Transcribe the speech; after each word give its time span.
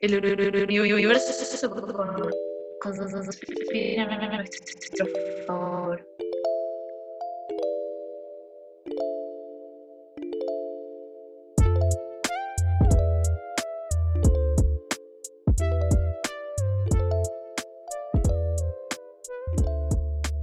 el 0.00 0.92
universo 0.92 1.32
con 2.80 2.96
nuestro 4.36 5.06
favor. 5.46 6.06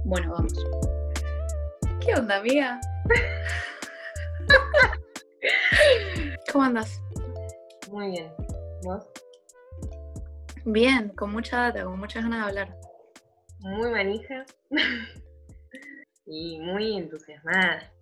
Bueno, 0.04 0.32
vamos. 0.32 0.52
¿Qué 2.04 2.14
onda, 2.14 2.36
amiga? 2.36 2.80
¿Cómo 6.52 6.64
andas? 6.64 7.00
Muy 7.90 8.10
bien. 8.10 8.32
¿Vos? 8.82 9.11
Bien, 10.64 11.08
con 11.10 11.32
mucha 11.32 11.56
data, 11.56 11.84
con 11.84 11.98
muchas 11.98 12.22
ganas 12.22 12.40
de 12.40 12.48
hablar. 12.48 12.76
Muy 13.58 13.90
manija 13.90 14.44
y 16.26 16.60
muy 16.60 16.98
entusiasmada 16.98 17.92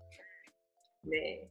de, 1.02 1.50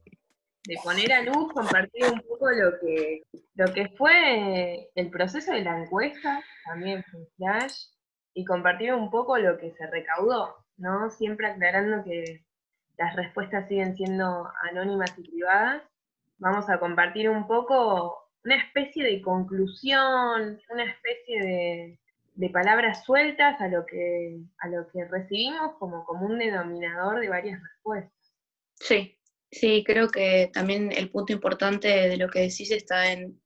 poner 0.84 1.12
a 1.12 1.22
luz, 1.22 1.52
compartir 1.52 2.04
un 2.04 2.20
poco 2.20 2.50
lo 2.50 2.78
que, 2.78 3.22
lo 3.54 3.72
que 3.72 3.88
fue 3.96 4.88
el 4.94 5.10
proceso 5.10 5.52
de 5.52 5.64
la 5.64 5.82
encuesta, 5.82 6.42
también 6.64 7.04
fue 7.10 7.26
flash, 7.36 7.86
y 8.34 8.44
compartir 8.44 8.94
un 8.94 9.10
poco 9.10 9.36
lo 9.36 9.58
que 9.58 9.72
se 9.72 9.86
recaudó, 9.88 10.64
¿no? 10.76 11.10
Siempre 11.10 11.48
aclarando 11.48 12.04
que 12.04 12.44
las 12.96 13.16
respuestas 13.16 13.66
siguen 13.66 13.96
siendo 13.96 14.48
anónimas 14.70 15.12
y 15.18 15.22
privadas. 15.22 15.82
Vamos 16.38 16.70
a 16.70 16.78
compartir 16.78 17.28
un 17.28 17.48
poco 17.48 18.29
una 18.44 18.56
especie 18.56 19.04
de 19.04 19.20
conclusión, 19.22 20.60
una 20.70 20.84
especie 20.84 21.42
de, 21.42 21.98
palabras 22.52 23.04
sueltas 23.04 23.60
a 23.60 23.68
lo, 23.68 23.84
que, 23.84 24.38
a 24.60 24.68
lo 24.68 24.88
que 24.90 25.04
recibimos 25.04 25.76
como 25.78 26.04
común 26.06 26.38
denominador 26.38 27.20
de 27.20 27.28
varias 27.28 27.60
respuestas. 27.62 28.32
Sí, 28.76 29.18
sí, 29.50 29.84
creo 29.84 30.08
que 30.08 30.50
también 30.50 30.90
el 30.90 31.10
punto 31.10 31.34
importante 31.34 31.88
de 31.88 32.16
lo 32.16 32.30
que 32.30 32.40
decís 32.40 32.70
está 32.70 33.12
en 33.12 33.38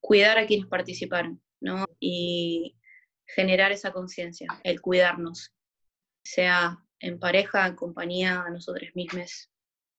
cuidar 0.00 0.36
a 0.36 0.46
quienes 0.46 0.66
participaron, 0.66 1.42
¿no? 1.60 1.86
Y 1.98 2.76
generar 3.26 3.72
esa 3.72 3.90
conciencia, 3.90 4.48
el 4.64 4.82
cuidarnos, 4.82 5.54
sea 6.22 6.78
en 7.00 7.18
pareja, 7.18 7.66
en 7.66 7.74
compañía, 7.74 8.42
a 8.42 8.50
nosotros 8.50 8.90
mismos, 8.94 9.50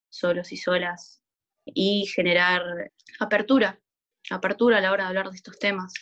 solos 0.09 0.51
y 0.51 0.57
solas, 0.57 1.21
y 1.65 2.05
generar 2.05 2.91
apertura, 3.19 3.79
apertura 4.31 4.77
a 4.77 4.81
la 4.81 4.91
hora 4.91 5.03
de 5.03 5.09
hablar 5.09 5.29
de 5.29 5.35
estos 5.35 5.57
temas. 5.59 5.93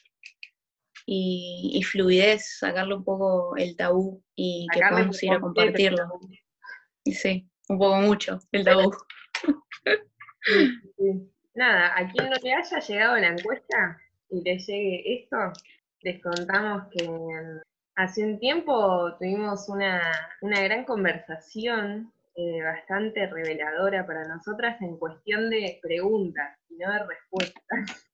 Y, 1.05 1.71
y 1.75 1.83
fluidez, 1.83 2.57
sacarle 2.57 2.95
un 2.95 3.03
poco 3.03 3.55
el 3.57 3.75
tabú 3.75 4.23
y 4.35 4.65
que 4.71 4.79
Sacarle 4.79 4.95
podamos 4.95 5.21
un 5.21 5.29
ir 5.29 5.35
a 5.35 5.39
compartirlo. 5.39 6.19
Sí, 7.05 7.47
un 7.69 7.77
poco 7.77 7.95
mucho 7.97 8.39
el 8.51 8.63
tabú. 8.63 8.91
Sí, 10.47 10.69
sí. 10.99 11.31
Nada, 11.55 11.93
a 11.97 12.07
quien 12.07 12.29
no 12.29 12.35
le 12.43 12.53
haya 12.53 12.79
llegado 12.79 13.17
la 13.17 13.29
encuesta 13.29 13.97
y 14.29 14.41
le 14.43 14.59
llegue 14.59 15.23
esto, 15.23 15.37
les 16.01 16.21
contamos 16.21 16.83
que 16.91 17.09
mm, 17.09 17.61
hace 17.95 18.23
un 18.25 18.39
tiempo 18.39 19.15
tuvimos 19.17 19.67
una, 19.69 20.01
una 20.41 20.61
gran 20.61 20.83
conversación 20.85 22.13
eh, 22.35 22.61
bastante 22.61 23.25
reveladora 23.27 24.05
para 24.05 24.27
nosotras 24.27 24.79
en 24.81 24.97
cuestión 24.97 25.49
de 25.49 25.79
preguntas 25.81 26.59
y 26.69 26.75
no 26.75 26.91
de 26.91 26.99
respuestas. 27.05 28.11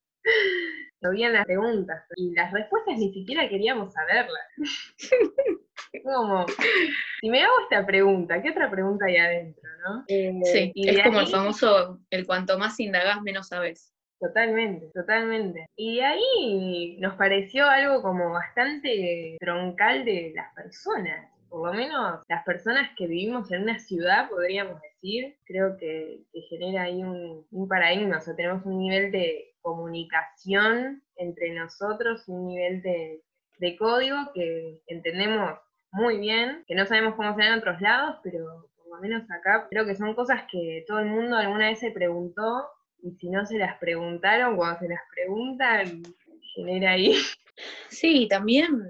Llovían 1.02 1.34
las 1.34 1.46
preguntas 1.46 2.04
y 2.16 2.34
las 2.34 2.52
respuestas 2.52 2.98
ni 2.98 3.12
siquiera 3.12 3.50
queríamos 3.50 3.94
saberlas. 3.94 4.46
Como, 6.04 6.46
si 7.20 7.30
me 7.30 7.42
hago 7.42 7.54
esta 7.64 7.86
pregunta, 7.86 8.42
¿qué 8.42 8.52
otra 8.52 8.70
pregunta 8.70 9.06
hay 9.06 9.18
adentro, 9.18 9.70
no? 9.84 10.04
Eh, 10.08 10.40
Sí, 10.46 10.72
y 10.74 10.90
es 10.90 11.04
como 11.04 11.20
el 11.20 11.28
famoso, 11.28 12.00
el 12.10 12.26
cuanto 12.26 12.58
más 12.58 12.80
indagás, 12.80 13.22
menos 13.22 13.48
sabes. 13.50 13.94
Totalmente, 14.22 14.90
totalmente. 14.94 15.66
Y 15.76 15.98
de 15.98 16.06
ahí 16.06 16.98
nos 17.00 17.16
pareció 17.16 17.68
algo 17.68 18.02
como 18.04 18.32
bastante 18.32 19.36
troncal 19.40 20.06
de 20.06 20.32
las 20.36 20.54
personas. 20.54 21.28
Por 21.50 21.68
lo 21.68 21.74
menos 21.74 22.22
las 22.30 22.46
personas 22.46 22.92
que 22.96 23.08
vivimos 23.08 23.52
en 23.52 23.64
una 23.64 23.80
ciudad, 23.80 24.30
podríamos 24.30 24.80
decir, 24.82 25.36
creo 25.44 25.76
que, 25.76 26.22
que 26.32 26.42
genera 26.44 26.84
ahí 26.84 27.04
un, 27.04 27.46
un 27.52 27.68
paradigma. 27.68 28.20
O 28.20 28.22
sea, 28.22 28.36
tenemos 28.36 28.64
un 28.66 28.78
nivel 28.78 29.12
de 29.12 29.51
comunicación 29.62 31.04
entre 31.16 31.54
nosotros, 31.54 32.28
un 32.28 32.48
nivel 32.48 32.82
de, 32.82 33.24
de 33.60 33.78
código 33.78 34.18
que 34.34 34.82
entendemos 34.88 35.60
muy 35.92 36.18
bien, 36.18 36.64
que 36.68 36.76
no 36.76 36.86
sabemos 36.86 37.16
cómo 37.16 37.36
será 37.36 37.50
en 37.50 37.60
otros 37.60 37.82
lados, 37.82 38.18
pero 38.24 38.70
por 38.78 38.96
lo 38.96 39.02
menos 39.02 39.24
acá 39.30 39.68
creo 39.70 39.86
que 39.86 39.96
son 39.96 40.16
cosas 40.16 40.44
que 40.52 40.84
todo 40.88 41.00
el 41.00 41.08
mundo 41.08 41.38
alguna 41.38 41.70
vez 41.70 41.80
se 41.80 41.92
preguntó 41.92 42.70
y 43.04 43.12
si 43.16 43.30
no 43.30 43.46
se 43.46 43.58
las 43.58 43.78
preguntaron, 43.80 44.56
cuando 44.56 44.80
se 44.80 44.88
las 44.88 45.02
preguntan, 45.14 46.04
genera 46.56 46.92
ahí. 46.92 47.16
Sí, 47.90 48.28
también 48.30 48.82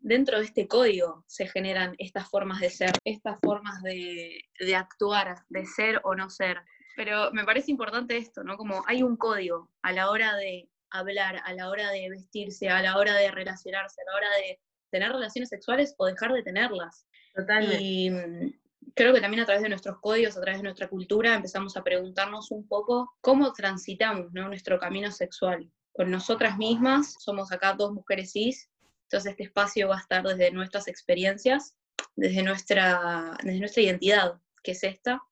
dentro 0.00 0.38
de 0.38 0.44
este 0.44 0.68
código 0.68 1.24
se 1.26 1.48
generan 1.48 1.94
estas 1.98 2.28
formas 2.30 2.60
de 2.60 2.70
ser, 2.70 2.92
estas 3.04 3.38
formas 3.40 3.82
de, 3.82 4.40
de 4.60 4.76
actuar, 4.76 5.34
de 5.48 5.66
ser 5.66 6.00
o 6.04 6.14
no 6.14 6.30
ser. 6.30 6.58
Pero 6.96 7.30
me 7.32 7.44
parece 7.44 7.70
importante 7.70 8.16
esto, 8.16 8.42
¿no? 8.42 8.56
Como 8.56 8.82
hay 8.86 9.02
un 9.02 9.16
código 9.16 9.70
a 9.82 9.92
la 9.92 10.10
hora 10.10 10.34
de 10.36 10.68
hablar, 10.90 11.42
a 11.44 11.52
la 11.52 11.68
hora 11.68 11.90
de 11.90 12.08
vestirse, 12.08 12.68
a 12.68 12.82
la 12.82 12.96
hora 12.96 13.14
de 13.14 13.30
relacionarse, 13.30 14.00
a 14.00 14.10
la 14.10 14.16
hora 14.16 14.28
de 14.36 14.60
tener 14.90 15.12
relaciones 15.12 15.50
sexuales 15.50 15.94
o 15.98 16.06
dejar 16.06 16.32
de 16.32 16.42
tenerlas. 16.42 17.06
Totalmente. 17.34 17.82
Y 17.82 18.10
mm, 18.10 18.52
creo 18.94 19.12
que 19.12 19.20
también 19.20 19.42
a 19.42 19.46
través 19.46 19.62
de 19.62 19.68
nuestros 19.68 19.98
códigos, 20.00 20.36
a 20.36 20.40
través 20.40 20.60
de 20.60 20.64
nuestra 20.64 20.88
cultura, 20.88 21.34
empezamos 21.34 21.76
a 21.76 21.84
preguntarnos 21.84 22.50
un 22.50 22.66
poco 22.66 23.14
cómo 23.20 23.52
transitamos 23.52 24.32
¿no? 24.32 24.48
nuestro 24.48 24.78
camino 24.78 25.10
sexual. 25.12 25.70
Con 25.92 26.10
nosotras 26.10 26.56
mismas, 26.56 27.14
somos 27.18 27.52
acá 27.52 27.74
dos 27.74 27.92
mujeres 27.92 28.32
cis, 28.32 28.70
entonces 29.04 29.32
este 29.32 29.44
espacio 29.44 29.88
va 29.88 29.96
a 29.96 30.00
estar 30.00 30.22
desde 30.22 30.50
nuestras 30.50 30.88
experiencias, 30.88 31.76
desde 32.16 32.42
nuestra, 32.42 33.36
desde 33.42 33.60
nuestra 33.60 33.82
identidad, 33.82 34.40
que 34.62 34.72
es 34.72 34.82
esta, 34.82 35.22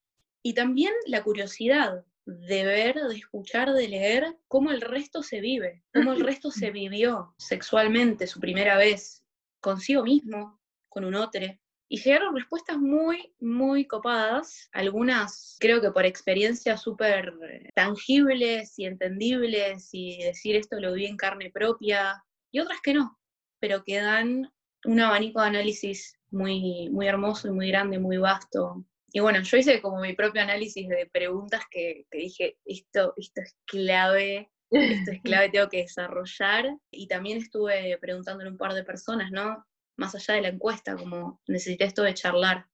y 0.45 0.53
también 0.53 0.93
la 1.07 1.23
curiosidad 1.25 2.05
de 2.27 2.65
ver, 2.65 2.97
de 2.97 3.17
escuchar, 3.17 3.73
de 3.73 3.89
leer 3.89 4.37
cómo 4.47 4.71
el 4.71 4.83
resto 4.83 5.23
se 5.23 5.41
vive, 5.41 5.83
cómo 5.95 6.13
el 6.13 6.21
resto 6.21 6.51
se 6.51 6.71
vivió 6.71 7.35
sexualmente 7.39 8.27
su 8.27 8.41
primera 8.41 8.77
vez, 8.77 9.25
consigo 9.61 10.05
mismo, 10.05 10.61
con 10.91 11.07
un 11.07 11.15
otro. 11.15 11.41
Y 11.89 11.99
llegaron 11.99 12.37
respuestas 12.37 12.77
muy, 12.77 13.35
muy 13.41 13.87
copadas, 13.87 14.69
algunas 14.73 15.57
creo 15.61 15.81
que 15.81 15.91
por 15.91 16.05
experiencias 16.05 16.83
súper 16.83 17.33
eh, 17.49 17.71
tangibles 17.75 18.79
y 18.79 18.85
entendibles 18.85 19.89
y 19.93 20.23
decir 20.25 20.57
esto 20.57 20.79
lo 20.79 20.93
vi 20.93 21.07
en 21.07 21.17
carne 21.17 21.51
propia, 21.51 22.23
y 22.53 22.61
otras 22.61 22.81
que 22.83 22.93
no, 22.93 23.19
pero 23.61 23.83
que 23.83 23.97
dan 23.97 24.53
un 24.85 25.01
abanico 25.01 25.41
de 25.41 25.49
análisis 25.49 26.19
muy, 26.31 26.91
muy 26.91 27.07
hermoso 27.07 27.49
y 27.49 27.53
muy 27.53 27.69
grande, 27.69 27.99
muy 27.99 28.19
vasto. 28.19 28.85
Y 29.17 29.21
bueno, 29.21 29.41
yo 29.43 29.57
hice 29.57 29.81
como 29.81 30.01
mi 30.01 30.13
propio 30.15 30.43
análisis 30.43 30.89
de 30.89 31.09
preguntas 31.13 31.63
que, 31.71 32.05
que 32.11 32.19
dije, 32.19 32.59
esto, 32.65 33.15
esto 33.17 33.43
es 33.43 33.57
clave, 33.65 34.51
esto 34.73 35.13
es 35.13 35.23
clave, 35.23 35.49
tengo 35.53 35.69
que 35.69 35.83
desarrollar. 35.83 36.77
Y 36.91 37.07
también 37.07 37.39
estuve 37.39 37.97
preguntándole 37.99 38.49
a 38.49 38.53
un 38.53 38.59
par 38.59 38.75
de 38.75 38.83
personas, 38.83 39.31
¿no? 39.31 39.65
Más 39.97 40.17
allá 40.17 40.35
de 40.35 40.41
la 40.43 40.49
encuesta, 40.49 40.97
como 40.97 41.41
necesité 41.47 41.85
esto 41.85 42.03
de 42.03 42.15
charlar. 42.15 42.67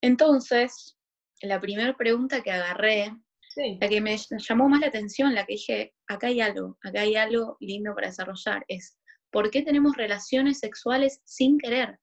Entonces, 0.00 0.98
la 1.40 1.60
primera 1.60 1.96
pregunta 1.96 2.42
que 2.42 2.50
agarré, 2.50 3.12
Sí, 3.48 3.78
la 3.80 3.88
que 3.88 4.00
me 4.00 4.18
llamó 4.18 4.68
más 4.68 4.80
la 4.80 4.88
atención, 4.88 5.34
la 5.34 5.46
que 5.46 5.54
dije, 5.54 5.94
acá 6.08 6.26
hay 6.26 6.40
algo, 6.40 6.76
acá 6.82 7.02
hay 7.02 7.14
algo 7.14 7.56
lindo 7.60 7.94
para 7.94 8.08
desarrollar, 8.08 8.64
es 8.68 8.98
¿por 9.30 9.50
qué 9.50 9.62
tenemos 9.62 9.96
relaciones 9.96 10.58
sexuales 10.58 11.22
sin 11.24 11.58
querer? 11.58 11.98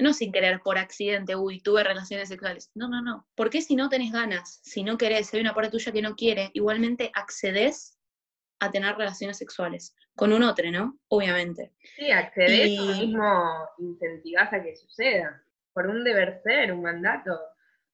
No 0.00 0.12
sin 0.12 0.32
querer, 0.32 0.60
por 0.60 0.78
accidente, 0.78 1.36
uy, 1.36 1.60
tuve 1.60 1.84
relaciones 1.84 2.28
sexuales. 2.28 2.70
No, 2.74 2.88
no, 2.88 3.02
no. 3.02 3.26
¿Por 3.34 3.50
qué 3.50 3.60
si 3.62 3.76
no 3.76 3.88
tenés 3.88 4.12
ganas, 4.12 4.60
si 4.62 4.82
no 4.82 4.96
querés, 4.98 5.28
si 5.28 5.36
hay 5.36 5.42
una 5.42 5.54
parte 5.54 5.70
tuya 5.70 5.92
que 5.92 6.02
no 6.02 6.14
quiere, 6.16 6.50
igualmente 6.54 7.10
accedes 7.14 7.98
a 8.60 8.70
tener 8.70 8.96
relaciones 8.96 9.38
sexuales? 9.38 9.94
Con 10.16 10.32
un 10.32 10.42
otro, 10.42 10.70
¿no? 10.70 10.98
Obviamente. 11.08 11.72
sí, 11.96 12.10
accedés 12.10 12.68
Y- 12.70 12.78
o 12.78 12.84
mismo 13.06 13.68
incentivás 13.78 14.52
a 14.52 14.62
que 14.62 14.74
suceda. 14.76 15.42
Por 15.72 15.86
un 15.86 16.02
deber 16.04 16.40
ser, 16.42 16.72
un 16.72 16.82
mandato. 16.82 17.38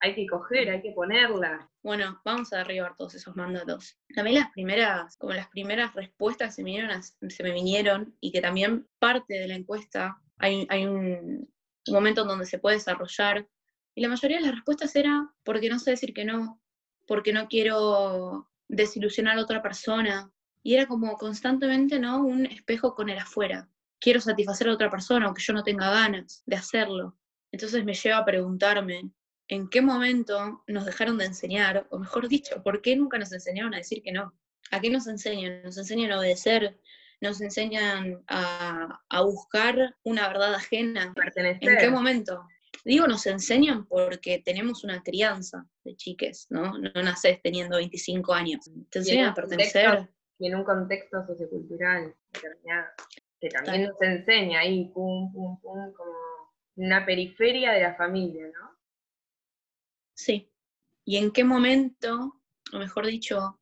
Hay 0.00 0.14
que 0.14 0.26
coger, 0.26 0.68
hay 0.70 0.82
que 0.82 0.92
ponerla. 0.92 1.70
Bueno, 1.82 2.20
vamos 2.24 2.52
a 2.52 2.58
derribar 2.58 2.96
todos 2.96 3.14
esos 3.14 3.34
mandatos. 3.36 3.98
También 4.14 4.38
las 4.40 4.50
primeras, 4.50 5.16
como 5.16 5.32
las 5.32 5.48
primeras 5.48 5.94
respuestas 5.94 6.54
se 6.54 6.62
me 6.62 6.66
vinieron, 6.70 6.90
a- 6.90 7.02
se 7.02 7.42
me 7.42 7.52
vinieron 7.52 8.14
y 8.20 8.30
que 8.32 8.40
también 8.40 8.86
parte 8.98 9.34
de 9.34 9.48
la 9.48 9.54
encuesta 9.54 10.18
hay, 10.38 10.66
hay 10.68 10.84
un, 10.86 11.48
un 11.88 11.94
momento 11.94 12.22
en 12.22 12.28
donde 12.28 12.46
se 12.46 12.58
puede 12.58 12.76
desarrollar. 12.76 13.48
Y 13.94 14.02
la 14.02 14.08
mayoría 14.08 14.38
de 14.38 14.44
las 14.44 14.54
respuestas 14.54 14.94
era 14.96 15.32
porque 15.44 15.68
no 15.68 15.78
sé 15.78 15.90
decir 15.90 16.12
que 16.12 16.24
no, 16.24 16.60
porque 17.06 17.32
no 17.32 17.48
quiero 17.48 18.50
desilusionar 18.68 19.38
a 19.38 19.42
otra 19.42 19.62
persona. 19.62 20.30
Y 20.62 20.74
era 20.74 20.86
como 20.86 21.16
constantemente, 21.16 21.98
¿no? 21.98 22.24
Un 22.24 22.46
espejo 22.46 22.94
con 22.94 23.08
el 23.08 23.18
afuera. 23.18 23.68
Quiero 24.00 24.20
satisfacer 24.20 24.68
a 24.68 24.74
otra 24.74 24.90
persona, 24.90 25.26
aunque 25.26 25.42
yo 25.42 25.52
no 25.52 25.62
tenga 25.62 25.90
ganas 25.90 26.42
de 26.44 26.56
hacerlo. 26.56 27.16
Entonces 27.52 27.84
me 27.84 27.94
lleva 27.94 28.18
a 28.18 28.24
preguntarme, 28.24 29.10
¿en 29.48 29.68
qué 29.68 29.80
momento 29.80 30.62
nos 30.66 30.84
dejaron 30.84 31.18
de 31.18 31.26
enseñar? 31.26 31.86
O 31.90 31.98
mejor 31.98 32.28
dicho, 32.28 32.62
¿por 32.62 32.82
qué 32.82 32.96
nunca 32.96 33.18
nos 33.18 33.32
enseñaron 33.32 33.74
a 33.74 33.78
decir 33.78 34.02
que 34.02 34.12
no? 34.12 34.34
¿A 34.70 34.80
qué 34.80 34.90
nos 34.90 35.06
enseñan? 35.06 35.62
Nos 35.62 35.78
enseñan 35.78 36.12
a 36.12 36.18
obedecer, 36.18 36.78
nos 37.20 37.40
enseñan 37.40 38.22
a, 38.28 39.00
buscar 39.22 39.96
una 40.04 40.28
verdad 40.28 40.54
ajena. 40.54 41.14
¿En 41.36 41.78
qué 41.78 41.90
momento? 41.90 42.46
Digo, 42.84 43.06
nos 43.06 43.26
enseñan 43.26 43.86
porque 43.86 44.42
tenemos 44.44 44.84
una 44.84 45.02
crianza 45.02 45.66
de 45.84 45.96
chiques, 45.96 46.46
¿no? 46.50 46.78
No 46.78 47.02
naces 47.02 47.40
teniendo 47.42 47.78
25 47.78 48.32
años. 48.32 48.70
Te 48.90 49.00
enseñan 49.00 49.30
a 49.30 49.34
pertenecer. 49.34 50.08
Y 50.38 50.48
en 50.48 50.56
un 50.56 50.64
contexto 50.64 51.26
sociocultural 51.26 52.14
determinado, 52.32 52.86
que 53.40 53.48
también 53.48 53.84
nos 53.84 54.00
enseña 54.02 54.60
ahí, 54.60 54.90
pum, 54.92 55.32
pum, 55.32 55.58
pum, 55.60 55.92
como 55.94 56.12
una 56.76 57.06
periferia 57.06 57.72
de 57.72 57.80
la 57.80 57.94
familia, 57.94 58.46
¿no? 58.48 58.76
Sí. 60.14 60.52
¿Y 61.04 61.16
en 61.16 61.30
qué 61.30 61.44
momento, 61.44 62.42
o 62.72 62.78
mejor 62.78 63.06
dicho, 63.06 63.60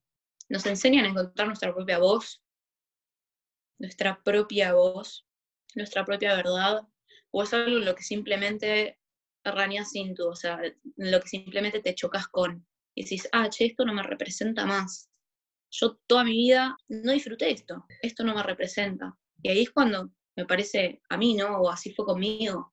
nos 0.48 0.66
enseñan 0.66 1.04
a 1.04 1.08
encontrar 1.08 1.46
nuestra 1.46 1.72
propia 1.72 1.98
voz, 1.98 2.43
nuestra 3.78 4.22
propia 4.22 4.74
voz, 4.74 5.26
nuestra 5.74 6.04
propia 6.04 6.34
verdad, 6.34 6.82
o 7.30 7.42
es 7.42 7.52
algo 7.52 7.78
en 7.78 7.84
lo 7.84 7.94
que 7.94 8.02
simplemente 8.02 8.98
rañas 9.44 9.90
sin 9.90 10.14
tú, 10.14 10.28
o 10.28 10.36
sea, 10.36 10.60
en 10.64 11.10
lo 11.10 11.20
que 11.20 11.28
simplemente 11.28 11.80
te 11.80 11.94
chocas 11.94 12.28
con 12.28 12.66
y 12.94 13.02
decís, 13.02 13.28
ah, 13.32 13.48
che, 13.48 13.66
esto 13.66 13.84
no 13.84 13.92
me 13.92 14.02
representa 14.02 14.64
más. 14.64 15.10
Yo 15.70 15.98
toda 16.06 16.24
mi 16.24 16.32
vida 16.32 16.76
no 16.88 17.12
disfruté 17.12 17.50
esto, 17.50 17.84
esto 18.02 18.22
no 18.22 18.34
me 18.34 18.42
representa. 18.42 19.16
Y 19.42 19.48
ahí 19.48 19.62
es 19.62 19.70
cuando 19.70 20.10
me 20.36 20.46
parece 20.46 21.02
a 21.08 21.16
mí, 21.16 21.34
¿no? 21.34 21.58
O 21.58 21.70
así 21.70 21.92
fue 21.92 22.04
conmigo. 22.04 22.72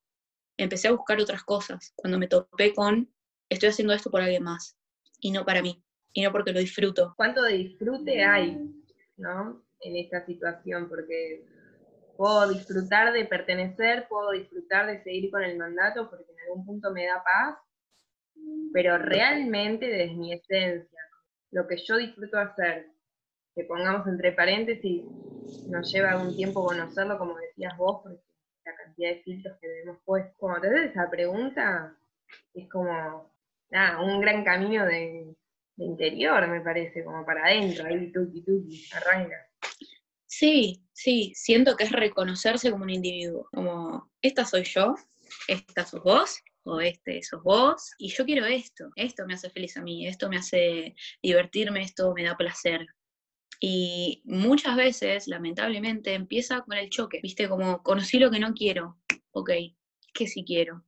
Empecé 0.57 0.88
a 0.88 0.92
buscar 0.92 1.19
otras 1.19 1.44
cosas, 1.44 1.92
cuando 1.95 2.19
me 2.19 2.27
topé 2.27 2.74
con, 2.74 3.12
estoy 3.50 3.69
haciendo 3.69 3.94
esto 3.94 4.12
por 4.12 4.21
alguien 4.21 4.44
más, 4.44 4.77
y 5.19 5.31
no 5.31 5.44
para 5.44 5.62
mí, 5.62 5.83
y 6.13 6.21
no 6.21 6.31
porque 6.31 6.53
lo 6.53 6.59
disfruto. 6.59 7.13
¿Cuánto 7.18 7.42
de 7.42 7.57
disfrute 7.57 8.24
hay, 8.24 8.59
¿no? 9.18 9.63
En 9.81 9.95
esta 9.98 10.25
situación, 10.25 10.88
porque 10.89 11.45
puedo 12.18 12.50
disfrutar 12.50 13.13
de 13.13 13.25
pertenecer, 13.25 14.07
puedo 14.07 14.31
disfrutar 14.31 14.88
de 14.88 15.04
seguir 15.04 15.31
con 15.31 15.44
el 15.44 15.57
mandato, 15.57 16.10
porque 16.10 16.31
en 16.31 16.39
algún 16.42 16.66
punto 16.66 16.92
me 16.92 17.06
da 17.06 17.24
paz, 17.24 17.57
pero 18.74 18.98
realmente 18.98 19.88
desde 19.88 20.16
mi 20.16 20.33
esencia, 20.33 21.00
lo 21.51 21.68
que 21.68 21.78
yo 21.78 21.98
disfruto 21.98 22.38
hacer, 22.38 22.88
que 23.56 23.63
pongamos 23.66 24.07
entre 24.07 24.31
paréntesis, 24.31 25.04
nos 25.68 25.92
lleva 25.92 26.12
algún 26.12 26.36
tiempo 26.36 26.66
conocerlo, 26.66 27.18
como 27.18 27.36
decías 27.38 27.75
vos, 27.77 28.01
porque 28.04 28.22
la 28.66 28.75
cantidad 28.75 29.10
de 29.10 29.24
filtros 29.24 29.57
que 29.60 29.68
debemos 29.68 29.98
puesto. 30.06 30.34
Como 30.38 30.60
te 30.62 30.68
haces 30.68 30.92
esa 30.92 31.10
pregunta, 31.10 31.95
es 32.54 32.69
como 32.69 33.31
un 34.01 34.22
gran 34.22 34.44
camino 34.44 34.86
de, 34.86 35.36
interior, 35.77 36.48
me 36.48 36.62
parece, 36.62 37.04
como 37.04 37.25
para 37.25 37.45
adentro, 37.45 37.86
ahí 37.86 38.12
tuki 38.12 38.42
tuki, 38.44 38.86
arranca. 38.94 39.48
Sí, 40.33 40.81
sí, 40.94 41.33
siento 41.36 41.75
que 41.75 41.83
es 41.83 41.92
reconocerse 41.92 42.72
como 42.72 42.86
un 42.86 42.89
individuo, 42.89 43.50
como 43.51 44.10
esta 44.22 44.45
soy 44.45 44.63
yo, 44.63 44.95
esta 45.50 45.86
sos 45.86 46.01
vos, 46.04 46.38
o 46.63 46.80
este 46.80 47.22
sos 47.22 47.44
vos, 47.44 47.92
y 47.98 48.07
yo 48.07 48.24
quiero 48.24 48.45
esto, 48.45 48.92
esto 48.95 49.25
me 49.28 49.33
hace 49.33 49.50
feliz 49.50 49.75
a 49.75 49.81
mí, 49.81 50.07
esto 50.07 50.30
me 50.30 50.38
hace 50.38 50.95
divertirme, 51.22 51.81
esto 51.81 52.13
me 52.13 52.24
da 52.24 52.38
placer. 52.38 52.88
Y 53.60 54.22
muchas 54.24 54.78
veces, 54.78 55.28
lamentablemente, 55.28 56.13
empieza 56.13 56.62
con 56.62 56.77
el 56.77 56.89
choque, 56.89 57.19
viste, 57.22 57.50
como 57.50 57.84
conocí 57.84 58.18
lo 58.18 58.31
que 58.31 58.39
no 58.39 58.54
quiero, 58.54 59.00
ok, 59.31 59.51
¿qué 60.13 60.27
sí 60.27 60.45
quiero? 60.45 60.86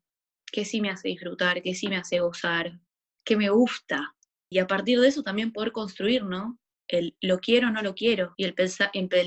¿Qué 0.54 0.64
sí 0.64 0.80
me 0.80 0.90
hace 0.90 1.10
disfrutar? 1.10 1.62
¿Qué 1.62 1.76
sí 1.76 1.90
me 1.90 1.98
hace 1.98 2.22
gozar? 2.22 2.80
¿Qué 3.26 3.36
me 3.36 3.50
gusta? 3.50 4.16
Y 4.50 4.60
a 4.60 4.68
partir 4.68 5.02
de 5.02 5.10
eso 5.10 5.22
también 5.22 5.52
poder 5.52 5.74
construir, 5.74 6.24
¿no? 6.24 6.58
El 6.88 7.16
lo 7.22 7.40
quiero 7.40 7.68
o 7.68 7.72
no 7.72 7.82
lo 7.82 7.96
quiero, 7.96 8.34
y 8.38 8.46
el, 8.46 8.56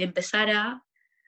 empezar 0.02 0.50
a 0.50 0.84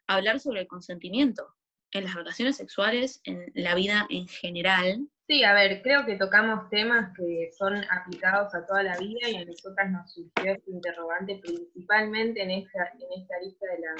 hablar 0.06 0.40
sobre 0.40 0.60
el 0.60 0.66
consentimiento 0.66 1.54
en 1.92 2.04
las 2.04 2.14
relaciones 2.14 2.56
sexuales, 2.56 3.20
en 3.24 3.50
la 3.54 3.74
vida 3.74 4.06
en 4.10 4.28
general. 4.28 5.08
Sí, 5.26 5.44
a 5.44 5.52
ver, 5.52 5.82
creo 5.82 6.06
que 6.06 6.16
tocamos 6.16 6.70
temas 6.70 7.14
que 7.16 7.50
son 7.56 7.84
aplicados 7.90 8.54
a 8.54 8.64
toda 8.66 8.82
la 8.82 8.96
vida 8.98 9.28
y 9.28 9.36
a 9.36 9.44
nosotras 9.44 9.90
nos 9.90 10.12
surgió 10.12 10.52
este 10.52 10.70
interrogante 10.70 11.38
principalmente 11.42 12.42
en 12.42 12.50
esta, 12.50 12.92
en 12.98 13.20
esta 13.22 13.38
lista 13.42 13.66
de 13.66 13.80
la 13.80 13.94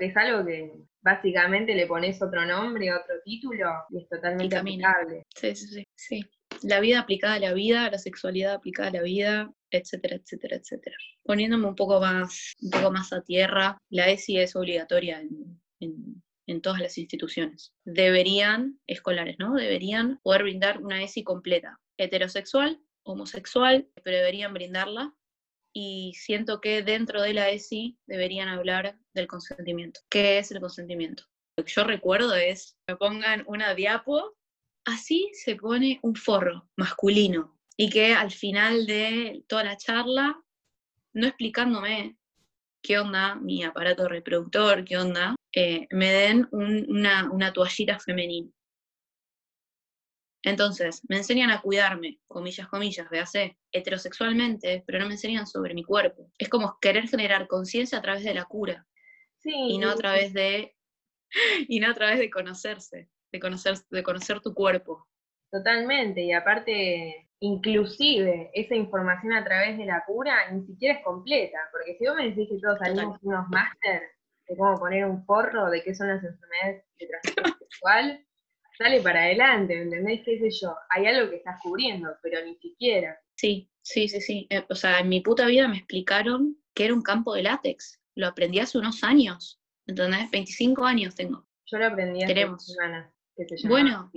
es 0.00 0.16
algo 0.16 0.44
que 0.44 0.72
básicamente 1.00 1.74
le 1.74 1.86
pones 1.86 2.20
otro 2.22 2.44
nombre, 2.46 2.92
otro 2.92 3.16
título 3.24 3.70
y 3.90 3.98
es 3.98 4.08
totalmente 4.08 4.56
aplicable. 4.56 5.22
Sí, 5.34 5.54
sí, 5.54 5.66
sí, 5.66 5.84
sí. 5.94 6.24
La 6.62 6.80
vida 6.80 7.00
aplicada 7.00 7.34
a 7.34 7.40
la 7.40 7.54
vida, 7.54 7.90
la 7.90 7.98
sexualidad 7.98 8.54
aplicada 8.54 8.88
a 8.88 8.92
la 8.92 9.02
vida, 9.02 9.52
etcétera, 9.70 10.16
etcétera, 10.16 10.56
etcétera. 10.56 10.96
Poniéndome 11.24 11.66
un 11.66 11.74
poco 11.74 12.00
más, 12.00 12.52
un 12.60 12.70
poco 12.70 12.92
más 12.92 13.12
a 13.12 13.22
tierra, 13.22 13.78
la 13.90 14.08
ESI 14.08 14.38
es 14.38 14.54
obligatoria 14.54 15.20
en, 15.20 16.22
en, 16.46 16.60
todas 16.60 16.80
las 16.80 16.98
instituciones. 16.98 17.72
Deberían, 17.84 18.78
escolares, 18.86 19.36
¿no? 19.38 19.54
Deberían 19.54 20.20
poder 20.22 20.42
brindar 20.42 20.82
una 20.82 21.02
ESI 21.02 21.24
completa, 21.24 21.80
heterosexual, 21.96 22.80
homosexual, 23.04 23.88
pero 24.04 24.18
deberían 24.18 24.52
brindarla. 24.52 25.14
Y 25.74 26.12
siento 26.14 26.60
que 26.60 26.82
dentro 26.82 27.22
de 27.22 27.32
la 27.32 27.50
ESI 27.50 27.98
deberían 28.06 28.48
hablar 28.48 28.98
del 29.14 29.26
consentimiento. 29.26 30.00
¿Qué 30.10 30.38
es 30.38 30.50
el 30.50 30.60
consentimiento? 30.60 31.24
Lo 31.56 31.64
que 31.64 31.72
yo 31.72 31.84
recuerdo 31.84 32.34
es 32.34 32.76
que 32.86 32.96
pongan 32.96 33.44
una 33.46 33.74
diapo, 33.74 34.36
así 34.84 35.30
se 35.34 35.56
pone 35.56 35.98
un 36.02 36.14
forro 36.14 36.68
masculino, 36.76 37.58
y 37.76 37.90
que 37.90 38.14
al 38.14 38.30
final 38.30 38.86
de 38.86 39.44
toda 39.48 39.64
la 39.64 39.76
charla, 39.76 40.42
no 41.14 41.26
explicándome 41.26 42.16
qué 42.82 42.98
onda 42.98 43.36
mi 43.36 43.64
aparato 43.64 44.08
reproductor, 44.08 44.84
qué 44.84 44.98
onda, 44.98 45.36
eh, 45.54 45.86
me 45.90 46.10
den 46.10 46.48
una, 46.50 47.30
una 47.30 47.52
toallita 47.52 47.98
femenina. 47.98 48.50
Entonces, 50.44 51.02
me 51.08 51.18
enseñan 51.18 51.50
a 51.50 51.60
cuidarme, 51.60 52.18
comillas, 52.26 52.66
comillas, 52.68 53.08
véase, 53.10 53.58
heterosexualmente, 53.70 54.82
pero 54.86 54.98
no 54.98 55.06
me 55.06 55.12
enseñan 55.12 55.46
sobre 55.46 55.74
mi 55.74 55.84
cuerpo. 55.84 56.30
Es 56.36 56.48
como 56.48 56.78
querer 56.80 57.08
generar 57.08 57.46
conciencia 57.46 57.98
a 57.98 58.02
través 58.02 58.24
de 58.24 58.34
la 58.34 58.44
cura. 58.44 58.86
Y 59.44 59.78
no 59.78 59.90
a 59.90 59.96
través 59.96 60.32
de. 60.32 60.76
Y 61.68 61.80
no 61.80 61.90
a 61.90 61.94
través 61.94 62.18
de 62.18 62.30
conocerse, 62.30 63.08
de 63.32 63.40
conocer, 63.40 63.76
de 63.90 64.02
conocer 64.02 64.40
tu 64.40 64.52
cuerpo. 64.52 65.08
Totalmente, 65.50 66.22
y 66.22 66.32
aparte 66.32 67.28
inclusive 67.40 68.50
esa 68.54 68.74
información 68.74 69.32
a 69.32 69.44
través 69.44 69.76
de 69.76 69.84
la 69.84 70.04
cura 70.06 70.50
ni 70.52 70.64
siquiera 70.64 70.98
es 70.98 71.04
completa, 71.04 71.58
porque 71.72 71.96
si 71.98 72.06
vos 72.06 72.16
me 72.16 72.30
decís 72.30 72.48
que 72.48 72.58
todos 72.58 72.78
salimos 72.78 73.18
unos 73.22 73.48
máster 73.48 74.02
de 74.48 74.56
cómo 74.56 74.78
poner 74.78 75.04
un 75.04 75.24
forro, 75.24 75.68
de 75.70 75.82
qué 75.82 75.94
son 75.94 76.08
las 76.08 76.22
enfermedades 76.22 76.84
de 76.98 77.06
transmisión 77.08 77.58
sexual, 77.58 78.26
sale 78.82 79.00
para 79.00 79.22
adelante, 79.22 79.76
¿me 79.76 79.82
entendés? 79.82 80.22
¿Qué 80.24 80.38
sé 80.38 80.50
yo? 80.50 80.74
Hay 80.90 81.06
algo 81.06 81.30
que 81.30 81.36
estás 81.36 81.60
cubriendo, 81.62 82.08
pero 82.22 82.44
ni 82.44 82.56
siquiera. 82.56 83.18
Sí, 83.36 83.68
sí, 83.82 84.08
sí, 84.08 84.20
sí. 84.20 84.46
Eh, 84.50 84.64
o 84.68 84.74
sea, 84.74 85.00
en 85.00 85.08
mi 85.08 85.20
puta 85.20 85.46
vida 85.46 85.68
me 85.68 85.78
explicaron 85.78 86.56
que 86.74 86.86
era 86.86 86.94
un 86.94 87.02
campo 87.02 87.34
de 87.34 87.42
látex. 87.42 88.00
Lo 88.14 88.26
aprendí 88.26 88.58
hace 88.58 88.78
unos 88.78 89.02
años, 89.04 89.60
¿entendés? 89.86 90.30
25 90.30 90.84
años 90.84 91.14
tengo. 91.14 91.46
Yo 91.66 91.78
lo 91.78 91.86
aprendí 91.86 92.22
hace 92.22 92.34
semanas. 92.66 93.12
bueno, 93.64 94.10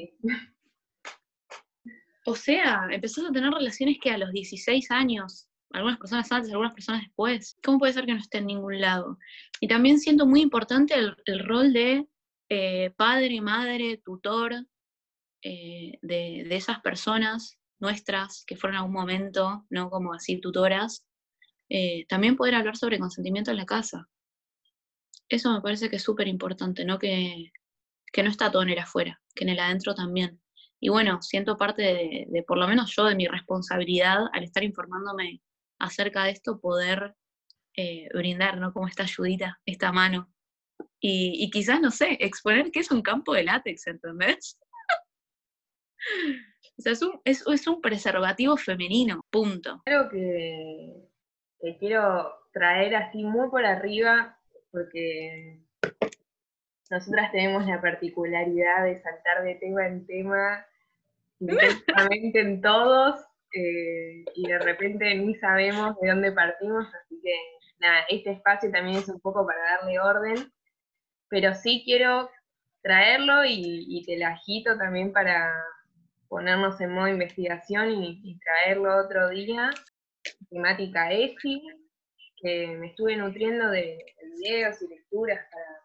o 2.26 2.36
sea, 2.36 2.88
empezás 2.90 3.26
a 3.26 3.32
tener 3.32 3.52
relaciones 3.52 3.98
que 4.02 4.10
a 4.10 4.18
los 4.18 4.32
16 4.32 4.90
años, 4.92 5.48
algunas 5.72 5.98
personas 5.98 6.32
antes, 6.32 6.52
algunas 6.52 6.74
personas 6.74 7.04
después. 7.04 7.56
¿Cómo 7.64 7.78
puede 7.78 7.94
ser 7.94 8.06
que 8.06 8.14
no 8.14 8.20
esté 8.20 8.40
en 8.40 8.48
ningún 8.48 8.82
lado? 8.82 9.18
Y 9.60 9.68
también 9.68 10.00
siento 10.00 10.26
muy 10.26 10.42
importante 10.42 10.96
el, 10.96 11.40
rol 11.46 11.72
de 11.72 12.08
eh, 12.50 12.92
padre, 12.92 13.42
madre, 13.42 13.98
tutor 14.04 14.54
eh, 15.42 16.00
de, 16.02 16.56
esas 16.56 16.80
personas 16.82 17.60
nuestras 17.80 18.44
que 18.46 18.56
fueron 18.56 18.78
a 18.78 18.84
un 18.84 18.92
momento, 18.92 19.66
¿no? 19.70 19.90
Como 19.90 20.14
así 20.14 20.40
tutoras. 20.40 21.06
Eh, 21.70 22.06
también 22.08 22.36
poder 22.36 22.56
hablar 22.56 22.78
sobre 22.78 23.00
consentimiento 23.00 23.52
en 23.52 23.58
la 23.58 23.66
casa. 23.66 24.08
Eso 25.30 25.52
me 25.54 25.62
parece 25.62 25.90
que 25.90 25.96
es 25.96 26.04
súper 26.04 26.28
importante, 26.28 26.86
¿no? 26.86 27.00
Que, 27.00 27.52
que 28.12 28.24
no 28.24 28.30
está 28.30 28.52
todo 28.52 28.64
en 28.64 28.70
el 28.70 28.80
afuera, 28.80 29.22
que 29.34 29.44
en 29.44 29.50
el 29.50 29.60
adentro 29.60 29.94
también. 29.94 30.42
Y 30.80 30.90
bueno, 30.90 31.22
siento 31.22 31.58
parte 31.58 31.82
de, 31.82 32.44
por 32.48 32.58
lo 32.58 32.68
menos 32.68 32.96
yo, 32.96 33.06
de 33.06 33.16
mi 33.16 33.28
responsabilidad 33.28 34.26
al 34.34 34.44
estar 34.44 34.64
informándome 34.64 35.42
acerca 35.80 36.24
de 36.24 36.32
esto, 36.32 36.60
poder 36.60 37.16
eh, 37.76 38.08
brindar, 38.14 38.58
¿no? 38.58 38.72
Como 38.74 38.88
esta 38.88 39.04
ayudita, 39.04 39.60
esta 39.66 39.92
mano. 39.92 40.32
Y, 41.00 41.50
quizás, 41.52 41.80
no 41.82 41.92
sé, 41.92 42.18
exponer 42.20 42.72
que 42.72 42.80
es 42.80 42.90
un 42.90 43.02
campo 43.02 43.34
de 43.34 43.44
látex, 43.44 43.86
¿entendés? 43.88 44.58
o 46.78 46.82
sea, 46.82 46.94
es 46.94 47.02
un, 47.02 47.22
es, 47.24 47.68
un 47.68 47.82
preservativo 47.82 48.58
femenino, 48.58 49.22
punto. 49.30 49.82
Creo 49.86 50.10
que, 50.10 51.08
quiero 51.80 52.34
traer 52.54 52.96
así 52.96 53.24
muy 53.24 53.50
por 53.50 53.66
arriba, 53.66 54.38
porque 54.72 55.62
nosotras 56.90 57.32
tenemos 57.32 57.66
la 57.68 57.82
particularidad 57.82 58.86
de 58.86 59.02
saltar 59.02 59.44
de 59.44 59.56
tema 59.56 59.88
en 59.88 60.06
tema 60.06 60.66
intensamente 61.40 62.40
en 62.40 62.62
todos 62.62 63.20
eh, 63.54 64.26
y 64.36 64.48
de 64.48 64.60
repente 64.60 65.16
ni 65.16 65.36
sabemos 65.36 66.00
de 66.02 66.10
dónde 66.10 66.32
partimos, 66.32 66.88
así 66.88 67.20
que 67.22 67.34
nada, 67.80 68.06
este 68.10 68.32
espacio 68.32 68.72
también 68.72 68.98
es 68.98 69.10
un 69.10 69.20
poco 69.20 69.46
para 69.46 69.60
darle 69.78 70.00
orden, 70.00 70.52
pero 71.30 71.54
sí 71.54 71.82
quiero 71.86 72.30
traerlo 72.82 73.44
y, 73.46 74.04
te 74.06 74.18
la 74.18 74.30
agito 74.30 74.78
también 74.78 75.12
para 75.12 75.54
ponernos 76.28 76.80
en 76.82 76.94
modo 76.94 77.08
investigación 77.08 77.92
y, 77.92 78.38
traerlo 78.40 78.96
otro 79.04 79.30
día, 79.30 79.72
temática 80.50 81.12
ESI, 81.12 81.64
que 82.38 82.68
me 82.78 82.88
estuve 82.88 83.16
nutriendo 83.18 83.70
de, 83.70 83.98
videos 84.38 84.82
y 84.82 84.88
lecturas 84.88 85.40
para, 85.52 85.82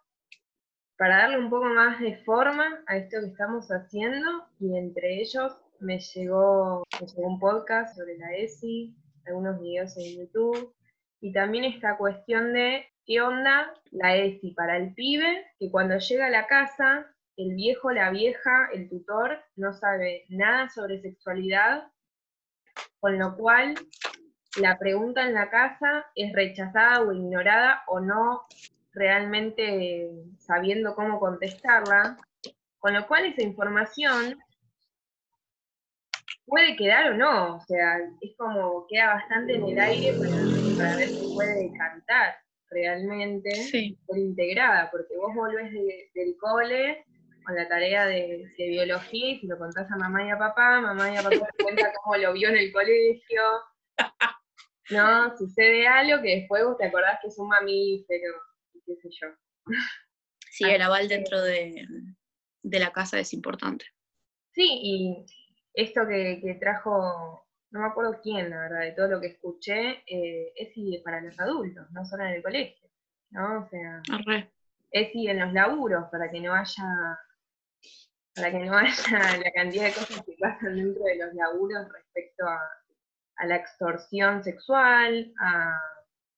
para 0.98 1.16
darle 1.22 1.38
un 1.38 1.50
poco 1.50 1.66
más 1.66 2.00
de 2.00 2.16
forma 2.24 2.82
a 2.86 2.96
esto 2.96 3.20
que 3.20 3.28
estamos 3.28 3.68
haciendo 3.68 4.48
y 4.58 4.76
entre 4.76 5.20
ellos 5.20 5.56
me 5.80 5.98
llegó, 5.98 6.84
un 7.16 7.38
podcast 7.40 7.96
sobre 7.96 8.18
la 8.18 8.36
ESI, 8.36 8.94
algunos 9.26 9.60
videos 9.60 9.96
en 9.96 10.18
YouTube 10.18 10.74
y 11.20 11.32
también 11.32 11.64
esta 11.64 11.96
cuestión 11.96 12.52
de 12.52 12.86
qué 13.10 13.20
onda 13.20 13.74
la 13.90 14.14
ESI 14.14 14.52
para 14.52 14.76
el 14.76 14.94
pibe, 14.94 15.44
que 15.58 15.68
cuando 15.68 15.98
llega 15.98 16.26
a 16.26 16.30
la 16.30 16.46
casa, 16.46 17.12
el 17.36 17.56
viejo, 17.56 17.90
la 17.90 18.08
vieja, 18.10 18.68
el 18.72 18.88
tutor 18.88 19.42
no 19.56 19.72
sabe 19.72 20.26
nada 20.28 20.68
sobre 20.68 21.02
sexualidad, 21.02 21.88
con 23.00 23.18
lo 23.18 23.36
cual 23.36 23.74
la 24.60 24.78
pregunta 24.78 25.26
en 25.26 25.34
la 25.34 25.50
casa 25.50 26.06
es 26.14 26.32
rechazada 26.32 27.02
o 27.02 27.12
ignorada 27.12 27.82
o 27.88 27.98
no 27.98 28.46
realmente 28.92 30.08
sabiendo 30.38 30.94
cómo 30.94 31.18
contestarla, 31.18 32.16
con 32.78 32.94
lo 32.94 33.08
cual 33.08 33.26
esa 33.26 33.42
información 33.42 34.38
puede 36.46 36.76
quedar 36.76 37.10
o 37.10 37.14
no, 37.14 37.56
o 37.56 37.60
sea, 37.62 37.98
es 38.20 38.36
como 38.36 38.86
queda 38.88 39.14
bastante 39.14 39.56
en 39.56 39.64
el 39.66 39.80
aire 39.80 40.12
para, 40.12 40.96
ver 40.96 41.08
si 41.08 41.34
puede 41.34 41.72
cantar 41.76 42.36
realmente, 42.70 43.50
sí. 43.52 43.98
integrada, 44.16 44.90
porque 44.90 45.16
vos 45.16 45.34
volvés 45.34 45.72
del 45.72 46.36
cole 46.38 47.04
con 47.44 47.56
la 47.56 47.68
tarea 47.68 48.06
de, 48.06 48.48
biología 48.56 49.30
y 49.30 49.40
si 49.40 49.46
lo 49.46 49.58
contás 49.58 49.90
a 49.90 49.96
mamá 49.96 50.26
y 50.26 50.30
a 50.30 50.38
papá, 50.38 50.80
mamá 50.80 51.12
y 51.12 51.16
a 51.16 51.22
papá 51.22 51.48
te 51.56 51.64
cuenta 51.64 51.92
cómo 52.04 52.16
lo 52.16 52.32
vio 52.32 52.48
en 52.48 52.56
el 52.56 52.72
colegio, 52.72 53.42
¿no? 54.90 55.36
Sucede 55.36 55.86
algo 55.86 56.22
que 56.22 56.36
después 56.36 56.64
vos 56.64 56.76
te 56.78 56.86
acordás 56.86 57.18
que 57.22 57.28
es 57.28 57.38
un 57.38 57.48
mamífero, 57.48 58.34
qué 58.86 58.96
sé 58.96 59.08
yo. 59.20 59.28
Sí, 60.50 60.64
el 60.64 60.82
aval 60.82 61.08
dentro 61.08 61.40
de, 61.40 61.86
de 62.62 62.78
la 62.78 62.92
casa 62.92 63.18
es 63.18 63.32
importante. 63.32 63.86
Sí, 64.52 64.68
y 64.82 65.26
esto 65.74 66.02
que, 66.06 66.56
trajo, 66.60 67.46
no 67.70 67.80
me 67.80 67.86
acuerdo 67.86 68.20
quién, 68.22 68.50
la 68.50 68.60
verdad, 68.60 68.80
de 68.80 68.92
todo 68.92 69.08
lo 69.08 69.20
que 69.20 69.28
escuché, 69.28 70.02
eh, 70.06 70.52
es 70.56 71.02
para 71.02 71.20
los 71.20 71.38
adultos, 71.38 71.90
no 71.92 72.04
solo 72.04 72.24
en 72.24 72.34
el 72.34 72.42
colegio, 72.42 72.88
¿no? 73.30 73.62
O 73.62 73.68
sea, 73.68 74.02
es 74.90 75.14
y 75.14 75.28
en 75.28 75.38
los 75.38 75.52
laburos, 75.52 76.08
para 76.10 76.30
que 76.30 76.40
no 76.40 76.52
haya 76.52 77.18
para 78.34 78.50
que 78.50 78.58
no 78.58 78.72
haya 78.76 79.38
la 79.38 79.50
cantidad 79.52 79.84
de 79.84 79.92
cosas 79.92 80.22
que 80.24 80.36
pasan 80.40 80.76
dentro 80.76 81.02
de 81.04 81.16
los 81.16 81.34
laburos 81.34 81.88
respecto 81.92 82.46
a, 82.46 82.60
la 83.46 83.56
extorsión 83.56 84.44
sexual, 84.44 85.32
a 85.40 85.80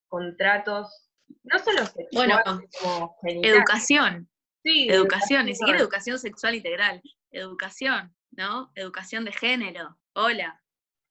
contratos, 0.07 1.09
no 1.43 1.59
solo 1.59 1.85
sexuales, 1.85 2.13
bueno, 2.13 2.39
como 2.81 3.17
educación. 3.23 4.29
Sí, 4.63 4.87
educación, 4.89 5.47
ni 5.47 5.55
siquiera 5.55 5.79
educación 5.79 6.17
sexual 6.17 6.55
integral, 6.55 7.01
educación. 7.31 8.15
¿no? 8.35 8.71
Educación 8.75 9.25
de 9.25 9.31
género. 9.31 9.97
Hola. 10.13 10.62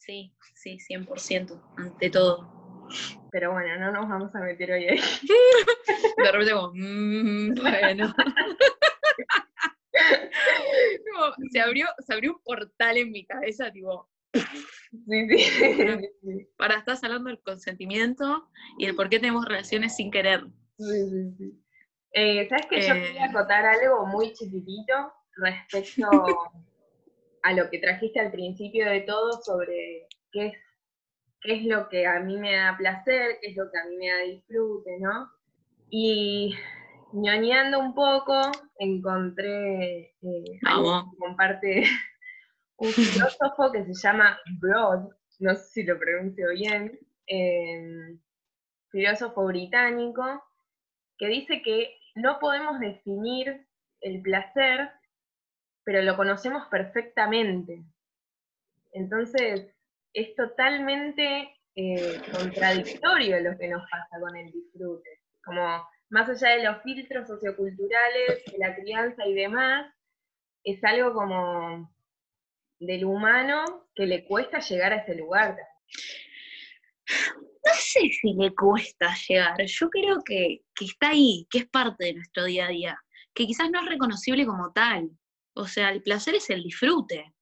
Sí, 0.05 0.35
sí, 0.57 0.79
100%, 0.79 1.63
ante 1.77 2.11
todo. 2.11 2.89
Pero 3.31 3.53
bueno, 3.53 3.79
no 3.79 3.93
nos 3.93 4.09
vamos 4.09 4.35
a 4.35 4.41
meter 4.41 4.73
hoy 4.73 4.85
ahí. 4.85 4.99
De 6.17 6.33
repente 6.33 6.53
como, 6.53 6.73
mm, 6.75 7.55
bueno. 7.55 8.13
se, 11.53 11.61
abrió, 11.61 11.87
se 12.05 12.15
abrió 12.15 12.33
un 12.33 12.43
portal 12.43 12.97
en 12.97 13.13
mi 13.13 13.25
cabeza, 13.25 13.71
tipo... 13.71 14.11
Sí, 14.33 15.29
sí. 15.39 16.49
Para, 16.57 16.79
estar 16.79 16.99
hablando 17.05 17.29
del 17.29 17.41
consentimiento 17.41 18.51
y 18.79 18.87
el 18.87 18.97
por 18.97 19.09
qué 19.09 19.21
tenemos 19.21 19.45
relaciones 19.45 19.95
sin 19.95 20.11
querer. 20.11 20.45
Sí, 20.79 21.11
sí, 21.11 21.31
sí. 21.39 21.63
Eh, 22.15 22.49
¿Sabes 22.49 22.67
que 22.67 22.83
yo 22.83 22.95
quería 22.95 23.27
eh. 23.27 23.31
acotar 23.31 23.67
algo 23.67 24.05
muy 24.07 24.33
chiquitito 24.33 25.13
respecto 25.37 26.11
a 27.43 27.53
lo 27.53 27.71
que 27.71 27.79
trajiste 27.79 28.21
al 28.21 28.31
principio 28.31 28.89
de 28.89 29.01
todo 29.01 29.33
sobre 29.43 30.07
qué 30.31 30.47
es, 30.47 30.53
qué 31.41 31.55
es 31.57 31.65
lo 31.65 31.89
que 31.89 32.07
a 32.07 32.21
mí 32.21 32.37
me 32.39 32.55
da 32.57 32.77
placer, 32.77 33.39
qué 33.41 33.51
es 33.51 33.57
lo 33.57 33.71
que 33.71 33.79
a 33.79 33.85
mí 33.87 33.97
me 33.97 34.09
da 34.09 34.19
disfrute, 34.19 34.99
¿no? 35.01 35.31
Y 35.91 36.55
ñoñando 37.13 37.81
un 37.81 37.95
poco, 37.95 38.41
encontré, 38.79 40.15
eh, 40.23 40.61
comparte 41.19 41.83
un 42.77 42.89
filósofo 42.89 43.71
que 43.73 43.85
se 43.85 43.95
llama 43.95 44.39
Broad, 44.61 45.09
no 45.41 45.55
sé 45.55 45.65
si 45.65 45.83
lo 45.83 45.99
pronuncio 45.99 46.51
bien, 46.51 46.99
em, 47.27 48.19
filósofo 48.91 49.45
británico, 49.47 50.43
que 51.19 51.27
dice 51.27 51.63
que 51.63 51.95
no 52.15 52.39
podemos 52.39 52.79
definir 52.81 53.67
el 54.01 54.23
placer 54.23 54.91
pero 55.85 56.03
lo 56.03 56.17
conocemos 56.17 56.67
perfectamente. 56.69 57.83
Entonces, 58.93 59.75
es 60.13 60.35
totalmente 60.35 61.57
eh, 61.75 62.21
contradictorio 62.31 63.41
lo 63.41 63.57
que 63.57 63.69
nos 63.69 63.83
pasa 63.91 64.21
con 64.21 64.37
el 64.37 64.53
disfrute. 64.53 65.21
Como 65.43 65.87
más 66.11 66.29
allá 66.29 66.57
de 66.57 66.65
los 66.65 66.83
filtros 66.83 67.27
socioculturales, 67.27 68.45
de 68.45 68.59
la 68.59 68.75
crianza 68.77 69.27
y 69.27 69.35
demás, 69.35 69.93
es 70.65 70.83
algo 70.85 71.15
como 71.15 71.91
del 72.79 73.05
humano 73.05 73.89
que 73.95 74.07
le 74.07 74.25
cuesta 74.25 74.61
llegar 74.61 74.93
a 74.93 74.97
ese 74.97 75.15
lugar. 75.15 75.57
No 77.65 77.73
sé 77.75 78.01
si 78.11 78.35
le 78.35 78.55
cuesta 78.55 79.15
llegar, 79.29 79.65
yo 79.65 79.89
creo 79.89 80.23
que, 80.25 80.63
que 80.75 80.85
está 80.85 81.11
ahí, 81.11 81.47
que 81.49 81.59
es 81.59 81.69
parte 81.69 82.07
de 82.07 82.15
nuestro 82.15 82.45
día 82.45 82.67
a 82.67 82.71
día, 82.71 82.99
que 83.35 83.47
quizás 83.47 83.71
no 83.71 83.81
es 83.81 83.89
reconocible 83.89 84.45
como 84.45 84.73
tal, 84.73 85.11
o 85.55 85.67
sea, 85.67 85.91
el 85.91 86.03
placer 86.03 86.35
es 86.35 86.51
el 86.51 86.63
disfrute. 86.63 87.35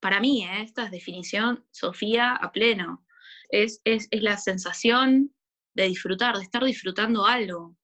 Para 0.00 0.20
mí, 0.20 0.44
¿eh? 0.44 0.62
esta 0.62 0.84
es 0.84 0.90
definición, 0.90 1.66
Sofía, 1.70 2.34
a 2.34 2.52
pleno. 2.52 3.06
Es, 3.50 3.80
es, 3.84 4.08
es 4.10 4.22
la 4.22 4.36
sensación 4.38 5.34
de 5.74 5.84
disfrutar, 5.84 6.36
de 6.36 6.42
estar 6.42 6.64
disfrutando 6.64 7.26
algo. 7.26 7.76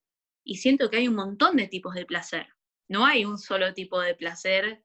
Y 0.45 0.57
siento 0.57 0.91
que 0.91 0.99
hay 0.99 1.09
un 1.09 1.17
montón 1.17 1.57
de 1.57 1.69
tipos 1.69 1.95
de 1.95 2.07
placer. 2.07 2.47
No 2.89 3.05
hay 3.05 3.25
un 3.25 3.39
solo 3.39 3.75
tipo 3.75 4.01
de 4.01 4.15
placer 4.15 4.83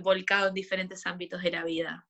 volcado 0.00 0.48
en 0.48 0.54
diferentes 0.54 1.06
ámbitos 1.06 1.42
de 1.42 1.50
la 1.50 1.64
vida. 1.64 2.08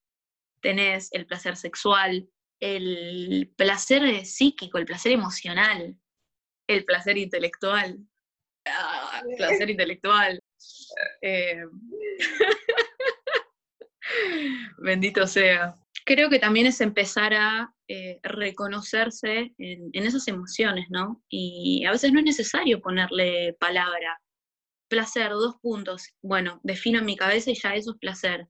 Tenés 0.60 1.08
el 1.12 1.26
placer 1.26 1.56
sexual, 1.56 2.28
el 2.60 3.52
placer 3.56 4.24
psíquico, 4.24 4.78
el 4.78 4.84
placer 4.84 5.12
emocional, 5.12 5.98
el 6.68 6.84
placer 6.84 7.18
intelectual. 7.18 7.98
Ah, 8.66 9.22
placer 9.36 9.70
intelectual. 9.70 10.38
Eh, 11.20 11.64
bendito 14.78 15.26
sea. 15.26 15.76
Creo 16.04 16.30
que 16.30 16.38
también 16.38 16.66
es 16.66 16.80
empezar 16.80 17.34
a 17.34 17.72
eh, 17.88 18.18
reconocerse 18.22 19.54
en, 19.58 19.90
esas 19.94 20.26
emociones, 20.26 20.86
¿no? 20.90 21.22
Y 21.28 21.84
a 21.84 21.92
veces 21.92 22.12
no 22.12 22.18
es 22.18 22.24
necesario 22.24 22.80
ponerle 22.80 23.56
palabra. 23.60 24.20
Placer, 24.88 25.30
dos 25.30 25.56
puntos. 25.62 26.08
Bueno, 26.20 26.60
defino 26.64 26.98
en 26.98 27.06
mi 27.06 27.16
cabeza 27.16 27.50
y 27.50 27.54
ya 27.54 27.74
eso 27.74 27.92
es 27.92 27.98
placer. 27.98 28.48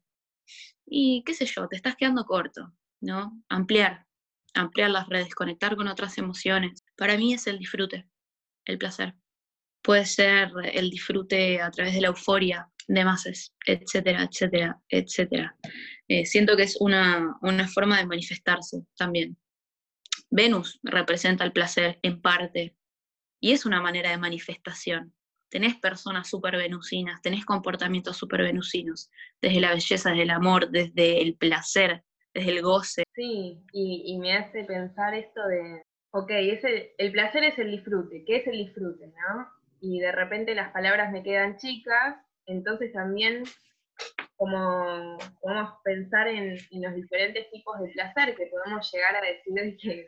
Y 0.87 1.23
qué 1.25 1.35
sé 1.35 1.47
yo, 1.47 1.69
te 1.69 1.77
estás 1.77 1.97
quedando 1.97 2.25
corto, 2.25 2.73
¿no? 3.01 3.43
Ampliar, 3.49 4.07
ampliar 4.55 4.91
las 4.91 5.09
redes, 5.09 5.35
conectar 5.35 5.77
con 5.77 5.89
otras 5.89 6.19
emociones. 6.19 6.85
Para 6.97 7.17
mí 7.17 7.35
es 7.35 7.47
el 7.47 7.59
disfrute, 7.59 8.09
el 8.65 8.79
placer 8.79 9.15
puede 9.83 10.07
ser 10.07 10.51
el 10.73 10.91
disfrute 10.91 11.61
a 11.61 11.71
través 11.71 11.95
de 11.95 12.01
la 12.01 12.09
euforia 12.09 12.69
de 12.89 13.05
masas, 13.05 13.55
etcétera, 13.67 14.29
etcétera, 14.31 14.81
etcétera. 14.89 15.57
Eh, 16.09 16.27
siento 16.27 16.57
que 16.57 16.65
es 16.65 16.77
una, 16.81 17.39
forma 17.73 17.99
de 17.99 18.07
manifestarse 18.07 18.85
también. 18.97 19.37
Venus 20.31 20.81
representa 20.83 21.45
el 21.45 21.53
placer 21.53 21.99
en 22.03 22.21
parte 22.21 22.77
y 23.41 23.53
es 23.53 23.67
una 23.67 23.81
manera 23.81 24.11
de 24.11 24.19
manifestación. 24.19 25.13
Tenés 25.51 25.77
personas 25.77 26.29
súper 26.29 26.57
venusinas, 26.57 27.21
tenés 27.21 27.45
comportamientos 27.45 28.17
súper 28.17 28.43
venusinos, 28.43 29.11
desde 29.43 29.61
la 29.61 29.75
belleza, 29.75 30.11
desde 30.11 30.23
el 30.23 30.31
amor, 30.31 30.71
desde 30.71 31.21
el 31.21 31.37
placer, 31.37 32.03
desde 32.33 32.51
el 32.51 32.63
goce. 32.63 33.05
Sí, 33.15 33.59
y, 33.73 34.19
me 34.19 34.35
hace 34.35 34.65
pensar 34.65 35.13
esto 35.13 35.47
de, 35.47 35.83
ok, 36.13 36.31
el 36.99 37.13
placer 37.13 37.45
es 37.45 37.59
el 37.59 37.71
disfrute. 37.71 38.25
¿Qué 38.27 38.37
es 38.37 38.47
el 38.47 38.57
disfrute, 38.65 39.09
no? 39.09 39.62
Y 39.83 39.99
de 39.99 40.13
repente 40.13 40.55
las 40.55 40.73
palabras 40.73 41.11
me 41.11 41.25
quedan 41.25 41.57
chicas, 41.57 42.17
entonces 42.47 42.93
también 42.93 43.43
como 44.37 45.19
podemos 45.41 45.75
pensar 45.83 46.29
en, 46.29 46.57
los 46.71 46.95
diferentes 46.95 47.51
tipos 47.51 47.81
de 47.81 47.89
placer 47.89 48.37
que 48.37 48.47
podemos 48.47 48.91
llegar 48.93 49.17
a 49.17 49.21
decir 49.21 49.77
que 49.77 50.07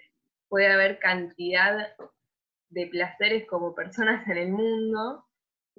puede 0.49 0.73
haber 0.73 1.00
cantidad 1.00 1.88
de 2.69 2.87
placeres 2.87 3.49
como 3.49 3.75
personas 3.75 4.26
en 4.28 4.37
el 4.37 4.52
mundo, 4.52 5.25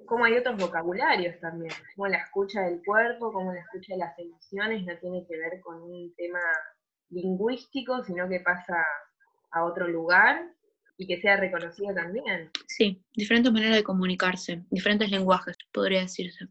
como 0.04 0.26
hay 0.26 0.36
otros 0.36 0.58
vocabularios 0.58 1.40
también, 1.40 1.72
como 1.94 2.08
la 2.08 2.18
escucha 2.18 2.62
del 2.62 2.82
cuerpo, 2.84 3.32
como 3.32 3.54
la 3.54 3.60
escucha 3.60 3.94
de 3.94 4.00
las 4.00 4.18
emociones, 4.18 4.84
no 4.84 4.98
tiene 4.98 5.26
que 5.26 5.38
ver 5.38 5.60
con 5.62 5.82
un 5.82 6.14
tema 6.16 6.40
lingüístico, 7.08 8.04
sino 8.04 8.28
que 8.28 8.40
pasa 8.40 8.84
a 9.52 9.64
otro 9.64 9.88
lugar 9.88 10.50
y 10.98 11.06
que 11.06 11.20
sea 11.20 11.36
reconocido 11.36 11.94
también. 11.94 12.50
Sí, 12.66 13.02
diferentes 13.14 13.52
maneras 13.52 13.76
de 13.76 13.84
comunicarse, 13.84 14.64
diferentes 14.70 15.10
lenguajes, 15.10 15.56
podría 15.72 16.00
decirse. 16.00 16.46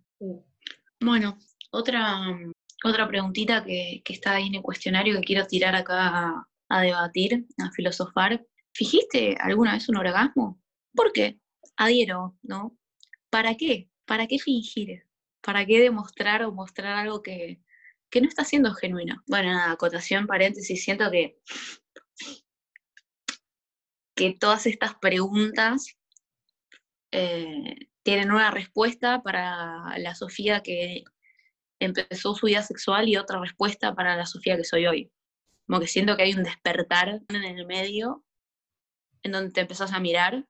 Bueno, 1.00 1.38
otra, 1.72 2.38
otra 2.84 3.08
preguntita 3.08 3.64
que, 3.64 4.02
está 4.08 4.36
ahí 4.36 4.48
en 4.48 4.56
el 4.56 4.62
cuestionario 4.62 5.16
que 5.16 5.26
quiero 5.26 5.46
tirar 5.48 5.76
acá 5.76 6.48
a, 6.70 6.82
debatir, 6.82 7.46
a 7.58 7.72
filosofar. 7.72 8.46
¿Fijiste 8.74 9.38
alguna 9.40 9.74
vez 9.74 9.90
un 9.90 9.98
orgasmo? 9.98 10.62
¿Por 10.94 11.12
qué? 11.12 11.40
Adhiero, 11.78 12.38
¿no? 12.44 12.78
¿Para 13.30 13.56
qué? 13.56 13.90
¿Para 14.06 14.28
qué 14.28 14.40
fingir? 14.40 15.06
¿Para 15.42 15.66
qué 15.66 15.80
demostrar 15.80 16.44
o 16.44 16.52
mostrar 16.52 16.98
algo 16.98 17.22
que, 17.22 17.62
que 18.10 18.22
no 18.22 18.28
está 18.28 18.44
siendo 18.44 18.74
genuino? 18.74 19.22
Bueno, 19.28 19.52
nada, 19.54 19.72
acotación, 19.72 20.28
paréntesis, 20.28 20.84
siento 20.84 21.10
que 21.12 21.40
que 24.16 24.36
todas 24.40 24.66
estas 24.66 24.96
preguntas 24.96 25.96
eh, 27.12 27.76
tienen 28.04 28.32
una 28.32 28.52
respuesta 28.52 29.22
para 29.22 29.98
la 29.98 30.16
Sofía 30.16 30.62
que 30.62 31.04
empezó 31.80 32.36
su 32.36 32.46
vida 32.46 32.64
sexual 32.64 33.10
y 33.10 33.18
otra 33.18 33.40
respuesta 33.40 33.94
para 33.94 34.16
la 34.16 34.26
Sofía 34.26 34.58
que 34.58 34.64
soy 34.64 34.88
hoy. 34.88 35.12
Como 35.68 35.80
que 35.80 35.88
siento 35.88 36.16
que 36.16 36.24
hay 36.24 36.34
un 36.34 36.44
despertar 36.44 37.22
en 37.28 37.44
el 37.44 37.66
medio, 37.66 38.24
en 39.24 39.32
donde 39.32 39.52
te 39.52 39.62
empezás 39.62 39.92
a 39.92 40.00
mirar, 40.00 40.46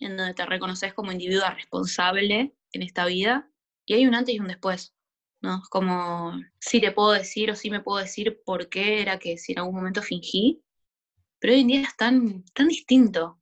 en 0.00 0.16
donde 0.16 0.34
te 0.34 0.46
reconoces 0.46 0.94
como 0.94 1.12
individuo 1.12 1.48
responsable 1.50 2.54
en 2.72 2.82
esta 2.82 3.06
vida, 3.06 3.50
y 3.86 3.94
hay 3.94 4.06
un 4.06 4.14
antes 4.14 4.34
y 4.34 4.40
un 4.40 4.48
después. 4.48 4.94
¿no? 5.40 5.62
Como 5.70 6.32
sí 6.60 6.80
te 6.80 6.92
puedo 6.92 7.12
decir 7.12 7.50
o 7.50 7.56
sí 7.56 7.70
me 7.70 7.80
puedo 7.80 7.98
decir 7.98 8.40
por 8.44 8.68
qué 8.68 9.00
era 9.00 9.18
que 9.18 9.38
si 9.38 9.52
en 9.52 9.60
algún 9.60 9.76
momento 9.76 10.02
fingí, 10.02 10.62
pero 11.40 11.52
hoy 11.54 11.60
en 11.60 11.66
día 11.68 11.80
es 11.82 11.96
tan, 11.96 12.44
tan 12.54 12.68
distinto. 12.68 13.40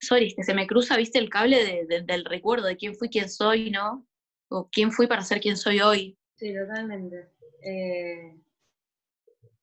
Sorry, 0.00 0.34
que 0.34 0.44
se 0.44 0.54
me 0.54 0.66
cruza, 0.66 0.96
viste, 0.96 1.18
el 1.18 1.28
cable 1.28 1.86
del 1.86 2.24
recuerdo 2.24 2.66
de 2.66 2.76
quién 2.76 2.94
fui, 2.94 3.08
quién 3.08 3.28
soy, 3.28 3.70
¿no? 3.70 4.06
O 4.48 4.68
quién 4.70 4.92
fui 4.92 5.06
para 5.06 5.22
ser 5.22 5.40
quien 5.40 5.56
soy 5.56 5.80
hoy. 5.80 6.18
Sí, 6.36 6.54
totalmente. 6.54 7.30
Eh, 7.62 8.36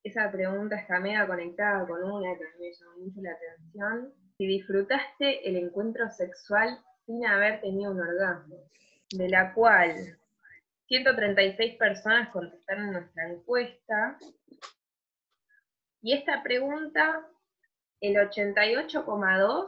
esa 0.04 0.32
pregunta 0.32 0.76
está 0.76 1.00
mega 1.00 1.26
conectada 1.26 1.88
con 1.88 2.04
una 2.04 2.38
que 2.38 2.44
me 2.60 2.72
llamó 2.72 2.98
mucho 3.06 3.22
la 3.22 3.32
atención. 3.32 4.14
Si 4.38 4.46
disfrutaste 4.46 5.48
el 5.48 5.56
encuentro 5.56 6.10
sexual 6.12 6.80
sin 7.06 7.26
haber 7.26 7.62
tenido 7.62 7.92
un 7.92 8.02
orgasmo, 8.02 8.58
de 9.12 9.30
la 9.30 9.54
cual 9.54 10.18
136 10.88 11.78
personas 11.78 12.30
contestaron 12.30 12.92
nuestra 12.92 13.32
encuesta. 13.32 14.18
Y 16.02 16.14
esta 16.14 16.44
pregunta 16.44 17.26
el 18.02 18.16
88,2 18.16 19.68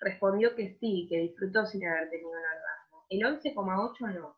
respondió 0.00 0.54
que 0.54 0.76
sí, 0.80 1.06
que 1.08 1.18
disfrutó 1.18 1.66
sin 1.66 1.86
haber 1.86 2.10
tenido 2.10 2.30
un 2.30 2.36
orgasmo. 2.36 3.06
El 3.08 3.20
11,8 3.20 4.14
no. 4.14 4.36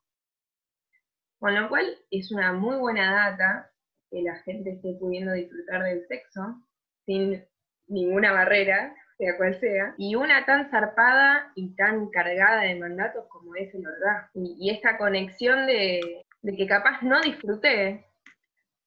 Con 1.39 1.61
lo 1.61 1.69
cual 1.69 1.99
es 2.11 2.31
una 2.31 2.53
muy 2.53 2.77
buena 2.77 3.13
data 3.13 3.71
que 4.11 4.23
la 4.23 4.37
gente 4.41 4.71
esté 4.71 4.95
pudiendo 5.01 5.33
disfrutar 5.33 5.83
del 5.83 6.07
sexo 6.07 6.63
sin 7.07 7.45
ninguna 7.89 8.33
barrera, 8.33 8.95
sea 9.19 9.37
cual 9.37 9.59
sea, 9.59 9.95
y 9.99 10.15
una 10.15 10.45
tan 10.45 10.71
zarpada 10.71 11.53
y 11.55 11.75
tan 11.75 12.09
cargada 12.11 12.63
de 12.63 12.79
mandatos 12.79 13.27
como 13.29 13.55
es 13.57 13.75
el 13.75 13.87
orgasmo. 13.87 14.31
Y, 14.35 14.71
esta 14.71 14.99
conexión 14.99 15.67
de, 15.67 16.25
de 16.43 16.57
que 16.57 16.67
capaz 16.67 17.03
no 17.03 17.21
disfruté, 17.21 18.07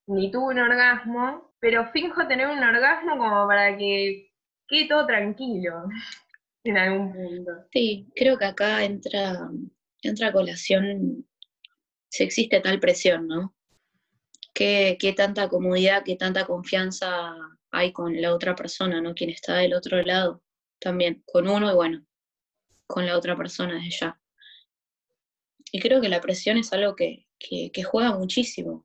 ni 0.07 0.31
tuve 0.31 0.53
un 0.53 0.59
orgasmo, 0.59 1.51
pero 1.65 1.89
finjo 1.91 2.27
tener 2.27 2.45
un 2.45 2.63
orgasmo 2.63 3.17
como 3.17 3.47
para 3.47 3.75
que 3.75 4.31
quede 4.67 4.87
todo 4.87 5.07
tranquilo 5.07 5.87
en 6.63 6.77
algún 6.77 7.11
punto. 7.11 7.51
Sí, 7.71 8.07
creo 8.15 8.37
que 8.37 8.45
acá 8.45 8.83
entra, 8.83 9.49
entra 10.03 10.31
colación 10.31 11.25
si 12.07 12.23
existe 12.23 12.59
tal 12.59 12.79
presión, 12.79 13.27
¿no? 13.27 13.55
¿Qué, 14.53 14.95
¿Qué, 14.99 15.13
tanta 15.13 15.49
comodidad, 15.49 16.03
qué 16.05 16.15
tanta 16.15 16.45
confianza 16.45 17.33
hay 17.71 17.91
con 17.91 18.21
la 18.21 18.35
otra 18.35 18.55
persona, 18.55 19.01
¿no? 19.01 19.15
Quien 19.15 19.31
está 19.31 19.55
del 19.55 19.73
otro 19.73 19.99
lado 20.03 20.43
también, 20.77 21.23
con 21.25 21.47
uno 21.47 21.71
y 21.71 21.73
bueno, 21.73 22.05
con 22.85 23.07
la 23.07 23.17
otra 23.17 23.35
persona 23.35 23.73
desde 23.73 23.89
ya. 24.01 24.21
Y 25.71 25.79
creo 25.79 25.99
que 25.99 26.09
la 26.09 26.21
presión 26.21 26.59
es 26.59 26.71
algo 26.73 26.95
que, 26.95 27.25
que 27.39 27.83
juega 27.83 28.15
muchísimo, 28.15 28.84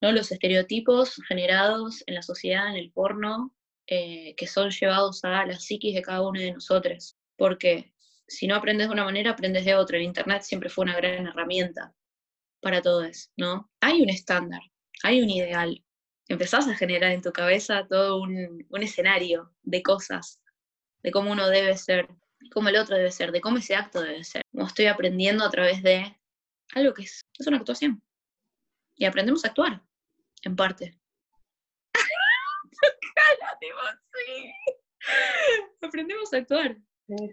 ¿no? 0.00 0.12
los 0.12 0.30
estereotipos 0.32 1.20
generados 1.26 2.02
en 2.06 2.14
la 2.14 2.22
sociedad, 2.22 2.70
en 2.70 2.76
el 2.76 2.92
porno, 2.92 3.54
eh, 3.86 4.34
que 4.36 4.46
son 4.46 4.70
llevados 4.70 5.24
a 5.24 5.46
la 5.46 5.58
psiquis 5.58 5.94
de 5.94 6.02
cada 6.02 6.22
uno 6.22 6.40
de 6.40 6.52
nosotros. 6.52 7.16
Porque 7.36 7.92
si 8.26 8.46
no 8.46 8.56
aprendes 8.56 8.88
de 8.88 8.92
una 8.92 9.04
manera, 9.04 9.30
aprendes 9.30 9.64
de 9.64 9.74
otra. 9.74 9.96
El 9.96 10.04
Internet 10.04 10.42
siempre 10.42 10.68
fue 10.68 10.84
una 10.84 10.96
gran 10.96 11.26
herramienta 11.26 11.94
para 12.60 12.82
todos, 12.82 13.30
¿no? 13.36 13.70
Hay 13.80 14.02
un 14.02 14.10
estándar, 14.10 14.60
hay 15.02 15.22
un 15.22 15.30
ideal. 15.30 15.82
Empezás 16.28 16.68
a 16.68 16.76
generar 16.76 17.12
en 17.12 17.22
tu 17.22 17.32
cabeza 17.32 17.86
todo 17.88 18.20
un, 18.20 18.66
un 18.68 18.82
escenario 18.82 19.54
de 19.62 19.82
cosas, 19.82 20.40
de 21.02 21.10
cómo 21.10 21.32
uno 21.32 21.48
debe 21.48 21.76
ser, 21.78 22.08
cómo 22.52 22.68
el 22.68 22.76
otro 22.76 22.96
debe 22.96 23.10
ser, 23.10 23.32
de 23.32 23.40
cómo 23.40 23.58
ese 23.58 23.74
acto 23.74 24.02
debe 24.02 24.24
ser. 24.24 24.42
Como 24.52 24.66
estoy 24.66 24.86
aprendiendo 24.86 25.44
a 25.44 25.50
través 25.50 25.82
de 25.82 26.14
algo 26.74 26.92
que 26.92 27.04
es, 27.04 27.22
es 27.38 27.46
una 27.46 27.56
actuación. 27.56 28.02
Y 28.96 29.06
aprendemos 29.06 29.44
a 29.44 29.48
actuar 29.48 29.87
en 30.44 30.56
parte. 30.56 30.98
Aprendemos 35.82 36.32
a 36.32 36.38
actuar. 36.38 36.76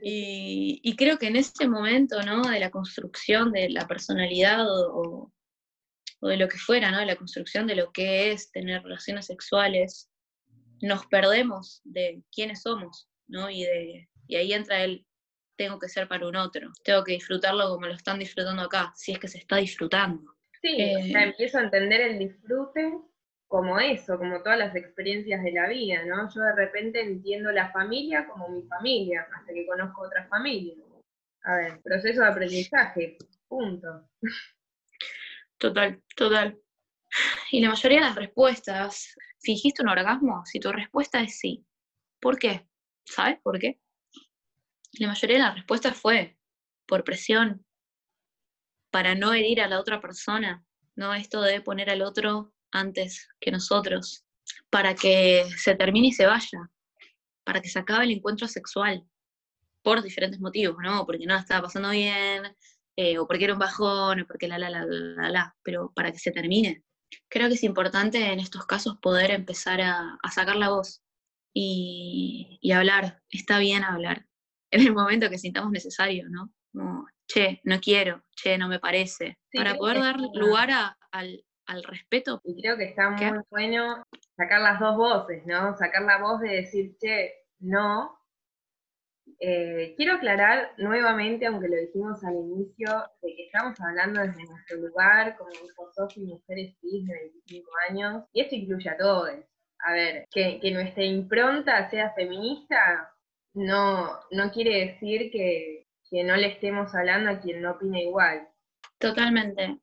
Y, 0.01 0.95
creo 0.95 1.17
que 1.17 1.27
en 1.27 1.35
ese 1.35 1.67
momento, 1.67 2.21
¿no? 2.23 2.43
De 2.43 2.59
la 2.59 2.71
construcción 2.71 3.51
de 3.51 3.69
la 3.69 3.87
personalidad 3.87 4.65
o, 4.69 5.33
de 6.21 6.37
lo 6.37 6.47
que 6.47 6.57
fuera, 6.57 6.91
¿no? 6.91 6.99
De 6.99 7.05
la 7.05 7.17
construcción 7.17 7.67
de 7.67 7.75
lo 7.75 7.91
que 7.91 8.31
es 8.31 8.51
tener 8.51 8.83
relaciones 8.83 9.25
sexuales, 9.25 10.09
nos 10.81 11.05
perdemos 11.07 11.81
de 11.83 12.23
quiénes 12.31 12.61
somos, 12.61 13.09
¿no? 13.27 13.49
Y, 13.49 13.63
de, 13.63 14.09
y 14.27 14.35
ahí 14.37 14.53
entra 14.53 14.83
el 14.83 15.05
tengo 15.57 15.79
que 15.79 15.89
ser 15.89 16.07
para 16.07 16.27
un 16.27 16.35
otro, 16.35 16.71
tengo 16.83 17.03
que 17.03 17.13
disfrutarlo 17.13 17.69
como 17.69 17.87
lo 17.87 17.93
están 17.93 18.19
disfrutando 18.19 18.63
acá, 18.63 18.93
si 18.95 19.13
es 19.13 19.19
que 19.19 19.27
se 19.27 19.37
está 19.37 19.57
disfrutando. 19.57 20.34
Sí, 20.65 20.81
eh, 20.81 21.11
empiezo 21.13 21.59
a 21.59 21.63
entender 21.63 22.01
el 22.01 22.17
disfrute 22.17 22.97
como 23.47 23.79
eso, 23.79 24.17
como 24.17 24.41
todas 24.41 24.57
las 24.57 24.75
experiencias 24.75 25.43
de 25.43 25.51
la 25.51 25.67
vida, 25.67 26.03
¿no? 26.05 26.27
Yo 26.33 26.41
de 26.41 26.55
repente 26.55 27.01
entiendo 27.01 27.51
la 27.51 27.71
familia 27.71 28.27
como 28.27 28.49
mi 28.49 28.63
familia, 28.63 29.27
hasta 29.31 29.53
que 29.53 29.67
conozco 29.67 30.01
otras 30.01 30.27
familias. 30.27 30.79
A 31.43 31.55
ver, 31.57 31.81
proceso 31.83 32.21
de 32.21 32.27
aprendizaje, 32.27 33.17
punto. 33.47 34.09
Total, 35.57 36.01
total. 36.15 36.59
Y 37.51 37.61
la 37.61 37.69
mayoría 37.69 37.99
de 37.99 38.05
las 38.05 38.15
respuestas, 38.15 39.15
¿fingiste 39.39 39.83
un 39.83 39.89
orgasmo? 39.89 40.43
Si 40.45 40.59
tu 40.59 40.71
respuesta 40.71 41.21
es 41.21 41.37
sí, 41.39 41.65
¿por 42.19 42.39
qué? 42.39 42.67
¿Sabes 43.05 43.39
por 43.41 43.59
qué? 43.59 43.79
La 44.99 45.07
mayoría 45.07 45.37
de 45.37 45.43
las 45.43 45.55
respuestas 45.55 45.95
fue 45.95 46.37
por 46.87 47.03
presión, 47.03 47.64
para 48.95 49.13
no 49.13 49.33
herir 49.33 49.59
a 49.59 49.67
la 49.67 49.81
otra 49.81 49.99
persona, 49.99 50.63
¿no? 50.95 51.13
Esto 51.13 51.41
de 51.41 51.59
poner 51.59 51.89
al 51.89 52.01
otro 52.01 52.53
antes 52.71 53.27
que 53.41 53.51
nosotros, 53.51 54.23
para 54.69 54.95
que 54.95 55.45
se 55.57 55.75
termine 55.75 56.07
y 56.07 56.11
se 56.13 56.25
vaya, 56.25 56.71
para 57.43 57.59
que 57.59 57.67
se 57.67 57.77
acabe 57.77 58.05
el 58.05 58.11
encuentro 58.11 58.47
sexual, 58.47 59.03
por 59.83 60.01
diferentes 60.01 60.39
motivos, 60.39 60.77
¿no? 60.81 61.05
Porque 61.05 61.25
no 61.25 61.35
estaba 61.35 61.63
pasando 61.63 61.89
bien, 61.89 62.55
eh, 62.95 63.17
o 63.19 63.27
porque 63.27 63.43
era 63.43 63.51
un 63.51 63.59
bajón, 63.59 64.21
o 64.21 64.27
porque 64.27 64.47
la, 64.47 64.57
la, 64.57 64.69
la, 64.69 64.85
la, 64.85 65.29
la, 65.29 65.55
pero 65.61 65.91
para 65.93 66.13
que 66.13 66.19
se 66.19 66.31
termine. 66.31 66.81
Creo 67.27 67.49
que 67.49 67.55
es 67.55 67.63
importante 67.65 68.31
en 68.31 68.39
estos 68.39 68.65
casos 68.65 68.97
poder 69.01 69.31
empezar 69.31 69.81
a, 69.81 70.17
sacar 70.31 70.55
la 70.55 70.69
voz 70.69 71.03
y, 71.53 72.59
y, 72.61 72.71
hablar. 72.71 73.21
Está 73.29 73.59
bien 73.59 73.83
hablar 73.83 74.25
en 74.71 74.87
el 74.87 74.93
momento 74.93 75.29
que 75.29 75.37
sintamos 75.37 75.73
necesario, 75.73 76.29
¿no? 76.29 76.49
Che, 77.27 77.61
no 77.63 77.79
quiero, 77.79 78.23
che, 78.35 78.57
no 78.57 78.67
me 78.67 78.79
parece, 78.79 79.37
para 79.53 79.75
poder 79.75 79.99
dar 79.99 80.19
lugar 80.19 80.69
al, 81.11 81.43
respeto. 81.83 82.41
Y 82.43 82.61
creo 82.61 82.77
que 82.77 82.85
está 82.85 83.09
muy 83.09 83.39
bueno 83.49 84.03
sacar 84.37 84.61
las 84.61 84.79
dos 84.79 84.95
voces, 84.97 85.43
¿no? 85.45 85.75
Sacar 85.77 86.03
la 86.03 86.19
voz 86.19 86.39
de 86.41 86.49
decir, 86.49 86.95
che, 86.99 87.33
no. 87.59 88.19
Eh, 89.39 89.95
quiero 89.97 90.13
aclarar 90.13 90.73
nuevamente, 90.77 91.47
aunque 91.47 91.67
lo 91.67 91.75
dijimos 91.75 92.23
al 92.23 92.35
inicio, 92.35 93.03
de 93.21 93.35
que 93.35 93.45
estamos 93.45 93.79
hablando 93.81 94.21
desde 94.21 94.45
nuestro 94.45 94.77
lugar 94.77 95.35
como 95.37 95.49
hijos 95.51 96.17
y 96.17 96.21
mujeres 96.21 96.77
cis 96.79 97.07
de 97.07 97.13
25 97.47 97.71
años, 97.89 98.23
y 98.31 98.41
esto 98.41 98.55
incluye 98.55 98.89
a 98.89 98.97
todos. 98.97 99.31
A 99.79 99.93
ver, 99.93 100.25
que, 100.31 100.59
que 100.61 100.71
nuestra 100.71 101.03
impronta 101.03 101.89
sea 101.89 102.13
feminista 102.13 103.11
no, 103.55 104.19
no 104.31 104.51
quiere 104.51 104.85
decir 104.85 105.31
que, 105.31 105.84
que 106.09 106.23
no 106.23 106.35
le 106.35 106.47
estemos 106.47 106.93
hablando 106.93 107.29
a 107.29 107.39
quien 107.39 107.61
no 107.61 107.71
opina 107.71 107.99
igual. 107.99 108.47
Totalmente. 108.99 109.77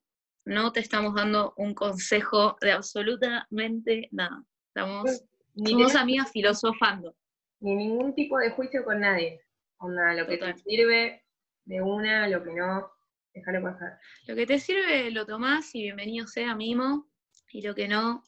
No 0.45 0.71
te 0.71 0.79
estamos 0.79 1.15
dando 1.15 1.53
un 1.57 1.73
consejo 1.73 2.57
de 2.61 2.71
absolutamente 2.71 4.09
nada. 4.11 4.43
Estamos, 4.67 5.23
ni 5.55 5.71
somos 5.71 5.95
amigas 5.95 6.31
filosofando. 6.31 7.15
Ni 7.59 7.75
ningún 7.75 8.13
tipo 8.13 8.37
de 8.39 8.51
juicio 8.51 8.83
con 8.83 8.99
nadie. 8.99 9.41
Onda, 9.77 10.13
lo 10.13 10.27
que 10.27 10.37
te 10.37 10.57
sirve 10.57 11.23
de 11.65 11.81
una, 11.81 12.27
lo 12.27 12.43
que 12.43 12.53
no, 12.53 12.91
déjalo 13.33 13.61
pasar. 13.63 13.99
Lo 14.27 14.35
que 14.35 14.45
te 14.45 14.59
sirve 14.59 15.11
lo 15.11 15.25
tomás 15.25 15.73
y 15.75 15.83
bienvenido 15.83 16.27
sea 16.27 16.55
mimo, 16.55 17.07
y 17.51 17.61
lo 17.61 17.73
que 17.75 17.87
no, 17.87 18.23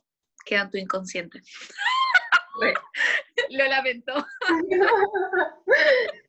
queda 0.45 0.61
en 0.61 0.69
tu 0.69 0.77
inconsciente. 0.77 1.41
lo 3.49 3.65
lamento. 3.67 4.13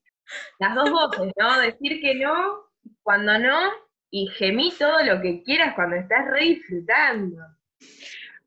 Las 0.59 0.75
dos 0.75 0.91
voces, 0.91 1.33
¿no? 1.37 1.61
Decir 1.61 2.01
que 2.01 2.15
no 2.15 2.65
cuando 3.03 3.39
no 3.39 3.71
y 4.11 4.29
gemí 4.29 4.73
todo 4.79 5.03
lo 5.05 5.21
que 5.21 5.43
quieras 5.43 5.75
cuando 5.75 5.97
estás 5.97 6.27
re 6.31 6.41
disfrutando. 6.45 7.43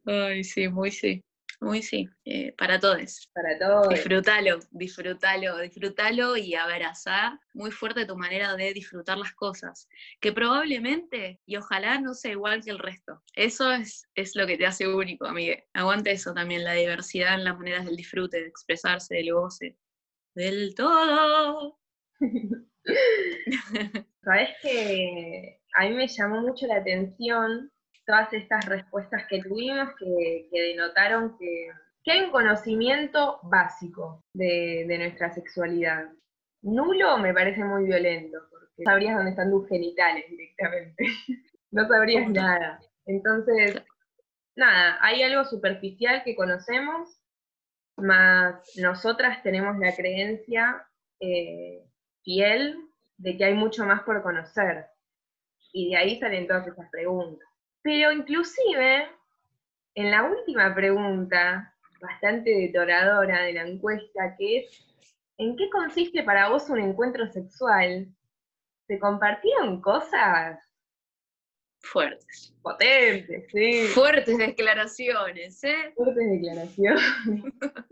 Ay, 0.06 0.43
sí, 0.43 0.67
muy 0.67 0.91
sí. 0.91 1.24
Muy 1.62 1.84
sí, 1.84 2.08
eh, 2.24 2.54
para 2.58 2.80
todos. 2.80 3.30
Para 3.34 3.60
todos. 3.60 3.89
Disfrútalo, 3.89 4.60
disfrútalo, 4.72 5.58
disfrútalo 5.58 6.38
y 6.38 6.56
abrazar 6.56 7.38
muy 7.54 7.69
fuerte 7.72 8.06
tu 8.06 8.15
manera 8.15 8.56
de 8.56 8.74
disfrutar 8.74 9.17
las 9.17 9.34
cosas. 9.34 9.89
Que 10.22 10.32
probablemente, 10.32 11.41
y 11.45 11.58
ojalá 11.58 12.00
no 12.00 12.13
sea 12.13 12.32
igual 12.32 12.63
que 12.63 12.72
el 12.72 12.80
resto. 12.80 13.22
Eso 13.34 13.74
es, 13.74 14.08
es 14.15 14.36
lo 14.36 14.48
que 14.48 14.58
te 14.58 14.67
hace 14.67 14.88
único, 14.88 15.26
amigue. 15.26 15.67
Aguante 15.74 16.12
eso 16.12 16.34
también, 16.34 16.63
la 16.63 16.74
diversidad 16.74 17.34
en 17.34 17.43
las 17.43 17.58
maneras 17.58 17.86
del 17.86 17.98
disfrute, 17.98 18.39
de 18.39 18.48
expresarse, 18.48 19.15
del 19.15 19.34
goce. 19.34 19.78
Del 20.34 20.74
todo. 20.76 21.78
Sabes 24.23 24.49
que 24.62 25.60
a 25.75 25.86
mí 25.86 25.93
me 25.93 26.08
llamó 26.08 26.41
mucho 26.41 26.67
la 26.67 26.77
atención 26.77 27.71
todas 28.05 28.34
estas 28.34 28.65
respuestas 28.65 29.25
que 29.29 29.41
tuvimos 29.41 29.89
que, 29.99 30.49
denotaron 30.51 31.38
que, 31.38 31.69
hay 32.12 32.21
un 32.21 32.32
conocimiento 32.32 33.39
básico 33.43 34.23
de, 34.34 34.84
nuestra 34.97 35.32
sexualidad. 35.32 36.10
Nulo 36.63 37.19
me 37.19 37.36
parece 37.36 37.63
muy 37.63 37.86
violento, 37.86 38.39
porque 38.49 38.84
sabrías 38.84 39.15
dónde 39.15 39.32
están 39.32 39.51
tus 39.51 39.69
genitales 39.69 40.25
directamente. 40.27 41.05
no 41.71 41.88
sabrías 41.88 42.27
nada. 42.32 42.79
Entonces, 43.05 43.84
nada, 44.55 44.97
hay 45.01 45.21
algo 45.21 45.45
superficial 45.45 46.23
que 46.23 46.36
conocemos, 46.36 47.21
más 47.95 48.55
nosotras 48.77 49.43
tenemos 49.43 49.77
la 49.77 49.95
creencia 49.95 50.84
eh, 51.19 51.88
fiel 52.23 52.77
de 53.17 53.38
que 53.38 53.45
hay 53.45 53.53
mucho 53.53 53.86
más 53.86 54.03
por 54.03 54.21
conocer. 54.23 54.86
Y 55.71 55.91
de 55.91 55.97
ahí 55.97 56.19
salen 56.19 56.47
todas 56.47 56.67
esas 56.67 56.89
preguntas. 56.89 57.47
Pero 57.82 58.12
inclusive, 58.12 59.08
en 59.95 60.12
la 60.12 60.23
última 60.23 60.73
pregunta, 60.73 61.75
bastante 62.01 62.49
detoradora 62.49 63.43
de 63.43 63.53
la 63.53 63.67
encuesta, 63.67 64.36
que 64.38 64.60
es, 64.60 64.86
¿en 65.38 65.55
qué 65.55 65.69
consiste 65.69 66.23
para 66.23 66.49
vos 66.49 66.69
un 66.69 66.79
encuentro 66.79 67.27
sexual? 67.27 68.08
Se 68.88 68.99
compartieron 68.99 69.82
cosas 69.82 70.60
fuertes. 71.82 72.53
Potentes, 72.62 73.47
sí. 73.51 73.88
Fuertes 73.93 74.38
declaraciones, 74.38 75.63
¿eh? 75.63 75.93
Fuertes 75.95 76.29
declaraciones. 76.29 77.03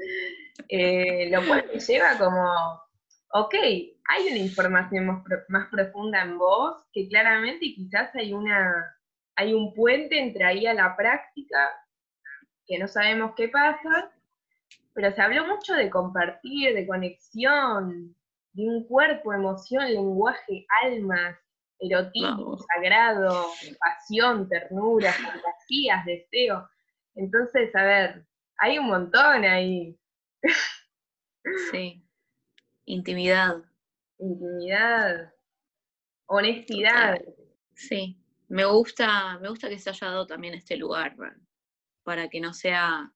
Eh, 0.69 1.29
lo 1.29 1.45
cual 1.47 1.69
me 1.71 1.79
lleva 1.79 2.17
como, 2.17 2.81
ok, 3.33 3.53
hay 3.53 4.27
una 4.27 4.37
información 4.37 5.05
más, 5.05 5.23
más 5.49 5.67
profunda 5.69 6.21
en 6.21 6.37
vos, 6.37 6.83
que 6.93 7.07
claramente 7.07 7.73
quizás 7.73 8.13
hay 8.15 8.33
una 8.33 8.97
hay 9.37 9.53
un 9.53 9.73
puente 9.73 10.19
entre 10.19 10.43
ahí 10.43 10.65
a 10.65 10.73
la 10.73 10.95
práctica, 10.97 11.69
que 12.65 12.79
no 12.79 12.87
sabemos 12.87 13.33
qué 13.37 13.47
pasa, 13.47 14.11
pero 14.93 15.11
se 15.11 15.21
habló 15.21 15.45
mucho 15.45 15.73
de 15.75 15.91
compartir, 15.91 16.73
de 16.73 16.87
conexión, 16.87 18.15
de 18.53 18.67
un 18.67 18.87
cuerpo, 18.87 19.31
emoción, 19.31 19.85
lenguaje, 19.93 20.65
almas, 20.83 21.37
erotismo, 21.79 22.57
sagrado, 22.57 23.45
pasión, 23.79 24.49
ternura, 24.49 25.13
fantasías, 25.13 26.03
deseo. 26.03 26.67
Entonces, 27.13 27.73
a 27.75 27.83
ver, 27.83 28.25
hay 28.57 28.79
un 28.79 28.87
montón 28.87 29.45
ahí. 29.45 29.95
Sí. 31.71 32.06
Intimidad. 32.87 33.63
Intimidad. 34.17 35.31
Honestidad. 36.25 37.21
Sí 37.75 38.17
me 38.49 38.65
gusta, 38.65 39.37
me 39.39 39.49
gusta 39.49 39.69
que 39.69 39.79
se 39.79 39.89
haya 39.89 40.07
dado 40.07 40.27
también 40.27 40.53
este 40.53 40.77
lugar, 40.77 41.15
para 42.03 42.29
que 42.29 42.39
no 42.39 42.53
sea, 42.53 43.11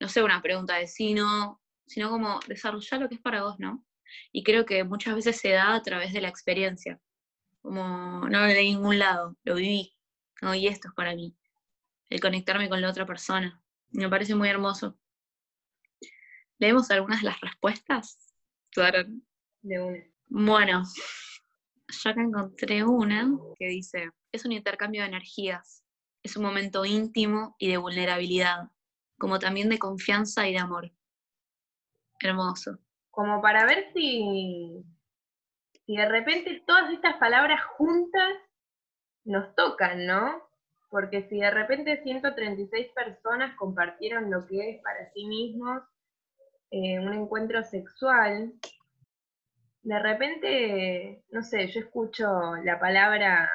no 0.00 0.08
sea 0.08 0.24
una 0.24 0.42
pregunta 0.42 0.76
de 0.76 0.86
sí, 0.86 1.14
no, 1.14 1.60
sino 1.86 2.10
como 2.10 2.40
desarrollar 2.46 3.00
lo 3.00 3.08
que 3.08 3.14
es 3.16 3.20
para 3.20 3.42
vos, 3.42 3.58
¿no? 3.58 3.84
Y 4.32 4.44
creo 4.44 4.66
que 4.66 4.84
muchas 4.84 5.14
veces 5.14 5.40
se 5.40 5.50
da 5.50 5.74
a 5.74 5.82
través 5.82 6.12
de 6.12 6.20
la 6.20 6.28
experiencia, 6.28 7.00
como 7.62 8.28
no 8.28 8.42
de 8.42 8.62
ningún 8.62 8.98
lado, 8.98 9.36
lo 9.44 9.54
viví, 9.54 9.96
¿no? 10.42 10.54
Y 10.54 10.68
esto 10.68 10.88
es 10.88 10.94
para 10.94 11.14
mí, 11.14 11.34
el 12.10 12.20
conectarme 12.20 12.68
con 12.68 12.80
la 12.80 12.90
otra 12.90 13.06
persona. 13.06 13.62
Me 13.90 14.08
parece 14.08 14.34
muy 14.34 14.48
hermoso. 14.48 14.98
¿Leemos 16.58 16.90
algunas 16.90 17.20
de 17.20 17.26
las 17.26 17.40
respuestas? 17.40 18.25
De 19.62 19.80
una. 19.80 20.04
Bueno, 20.28 20.82
ya 22.04 22.14
que 22.14 22.20
encontré 22.20 22.84
una 22.84 23.26
que 23.58 23.68
dice, 23.68 24.10
es 24.32 24.44
un 24.44 24.52
intercambio 24.52 25.02
de 25.02 25.08
energías, 25.08 25.82
es 26.22 26.36
un 26.36 26.42
momento 26.42 26.84
íntimo 26.84 27.56
y 27.58 27.70
de 27.70 27.78
vulnerabilidad, 27.78 28.70
como 29.18 29.38
también 29.38 29.70
de 29.70 29.78
confianza 29.78 30.46
y 30.46 30.52
de 30.52 30.58
amor. 30.58 30.92
Hermoso. 32.20 32.78
Como 33.10 33.40
para 33.40 33.64
ver 33.64 33.92
si, 33.94 34.84
si 35.86 35.96
de 35.96 36.08
repente 36.08 36.62
todas 36.66 36.92
estas 36.92 37.16
palabras 37.16 37.64
juntas 37.78 38.34
nos 39.24 39.54
tocan, 39.54 40.06
¿no? 40.06 40.42
Porque 40.90 41.26
si 41.28 41.38
de 41.38 41.50
repente 41.50 42.02
136 42.02 42.88
personas 42.92 43.56
compartieron 43.56 44.30
lo 44.30 44.46
que 44.46 44.70
es 44.70 44.82
para 44.82 45.10
sí 45.14 45.24
mismos 45.24 45.82
eh, 46.70 46.98
un 46.98 47.12
encuentro 47.12 47.62
sexual, 47.62 48.52
de 49.82 49.98
repente, 50.00 51.22
no 51.30 51.42
sé, 51.42 51.68
yo 51.68 51.80
escucho 51.80 52.56
la 52.64 52.80
palabra 52.80 53.48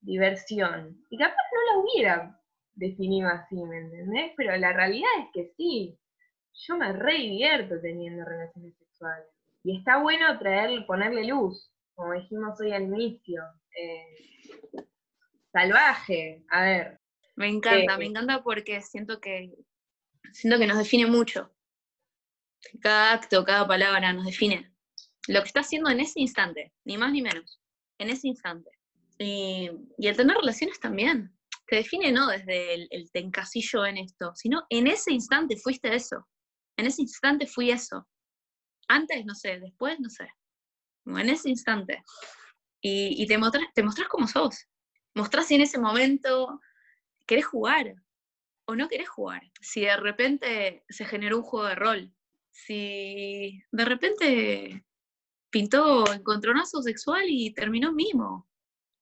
diversión. 0.00 0.98
Y 1.10 1.18
capaz 1.18 1.36
no 1.52 1.74
la 1.74 1.82
hubiera 1.82 2.40
definido 2.74 3.28
así, 3.28 3.56
¿me 3.56 3.78
entendés? 3.78 4.32
Pero 4.36 4.56
la 4.56 4.72
realidad 4.72 5.10
es 5.20 5.26
que 5.32 5.52
sí, 5.56 5.98
yo 6.54 6.76
me 6.76 6.92
re 6.92 7.14
divierto 7.14 7.80
teniendo 7.80 8.24
relaciones 8.24 8.74
sexuales. 8.78 9.26
Y 9.62 9.78
está 9.78 10.00
bueno 10.00 10.38
traer, 10.38 10.86
ponerle 10.86 11.26
luz, 11.26 11.70
como 11.94 12.14
dijimos 12.14 12.58
hoy 12.60 12.72
al 12.72 12.84
inicio. 12.84 13.42
Eh, 13.78 14.82
salvaje, 15.52 16.44
a 16.50 16.62
ver. 16.62 17.00
Me 17.36 17.48
encanta, 17.48 17.96
me 17.98 18.06
encanta 18.06 18.42
porque 18.42 18.80
siento 18.80 19.20
que 19.20 19.54
siento 20.32 20.58
que 20.58 20.66
nos 20.66 20.78
define 20.78 21.06
mucho. 21.06 21.51
Cada 22.80 23.12
acto, 23.12 23.44
cada 23.44 23.66
palabra 23.66 24.12
nos 24.12 24.26
define. 24.26 24.72
Lo 25.28 25.40
que 25.40 25.46
está 25.46 25.60
haciendo 25.60 25.90
en 25.90 26.00
ese 26.00 26.20
instante, 26.20 26.72
ni 26.84 26.96
más 26.96 27.12
ni 27.12 27.22
menos. 27.22 27.60
En 27.98 28.10
ese 28.10 28.28
instante. 28.28 28.70
Y, 29.18 29.70
el 29.98 30.16
tener 30.16 30.36
relaciones 30.36 30.80
también. 30.80 31.36
Te 31.66 31.76
define 31.76 32.12
no 32.12 32.28
desde 32.28 32.74
el, 32.74 33.10
te 33.12 33.20
encasillo 33.20 33.86
en 33.86 33.98
esto, 33.98 34.32
sino 34.34 34.64
en 34.68 34.88
ese 34.88 35.12
instante 35.12 35.56
fuiste 35.56 35.94
eso. 35.94 36.26
En 36.76 36.86
ese 36.86 37.02
instante 37.02 37.46
fui 37.46 37.70
eso. 37.70 38.06
Antes, 38.88 39.24
no 39.24 39.34
sé, 39.34 39.60
después, 39.60 39.98
no 40.00 40.10
sé. 40.10 40.28
En 41.06 41.30
ese 41.30 41.48
instante. 41.48 42.02
Y, 42.80 43.26
te, 43.26 43.38
mostrás, 43.38 43.66
te 43.74 43.84
sos. 44.26 44.66
Mostrás 45.14 45.46
si 45.46 45.54
en 45.54 45.60
ese 45.62 45.78
momento 45.78 46.60
querés 47.26 47.46
jugar 47.46 47.94
o 48.66 48.74
no 48.74 48.88
querés 48.88 49.08
jugar. 49.08 49.42
Si 49.60 49.82
de 49.82 49.96
repente 49.96 50.84
se 50.88 51.04
generó 51.04 51.38
un 51.38 51.44
juego 51.44 51.68
de 51.68 51.74
rol. 51.74 52.14
Si 52.52 53.62
de 53.72 53.84
repente 53.84 54.84
pintó 55.50 56.10
encontronazo 56.12 56.82
sexual 56.82 57.24
y 57.28 57.52
terminó 57.52 57.92
mimo 57.92 58.48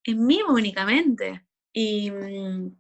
en 0.05 0.27
mí 0.27 0.41
únicamente. 0.47 1.45
Y 1.73 2.11
mm, 2.11 2.77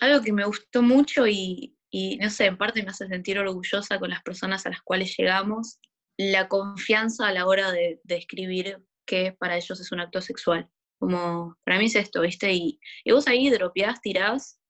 algo 0.00 0.22
que 0.22 0.32
me 0.32 0.44
gustó 0.44 0.82
mucho 0.82 1.26
y, 1.26 1.76
no 2.20 2.30
sé, 2.30 2.46
en 2.46 2.58
parte 2.58 2.82
me 2.82 2.90
hace 2.90 3.06
sentir 3.06 3.38
orgullosa 3.38 3.98
con 3.98 4.10
las 4.10 4.22
personas 4.22 4.66
a 4.66 4.70
las 4.70 4.82
cuales 4.82 5.14
llegamos, 5.16 5.78
la 6.16 6.48
confianza 6.48 7.26
a 7.28 7.32
la 7.32 7.46
hora 7.46 7.72
de, 7.72 8.00
describir 8.04 8.82
qué 9.06 9.36
para 9.38 9.56
ellos 9.56 9.80
es 9.80 9.92
un 9.92 10.00
acto 10.00 10.20
sexual. 10.20 10.68
Como, 10.98 11.56
para 11.64 11.78
mí 11.78 11.86
es 11.86 11.96
esto, 11.96 12.22
¿viste? 12.22 12.52
Y, 12.52 12.80
vos 13.10 13.26
ahí 13.26 13.50
dropeás, 13.50 14.00
tirás 14.00 14.60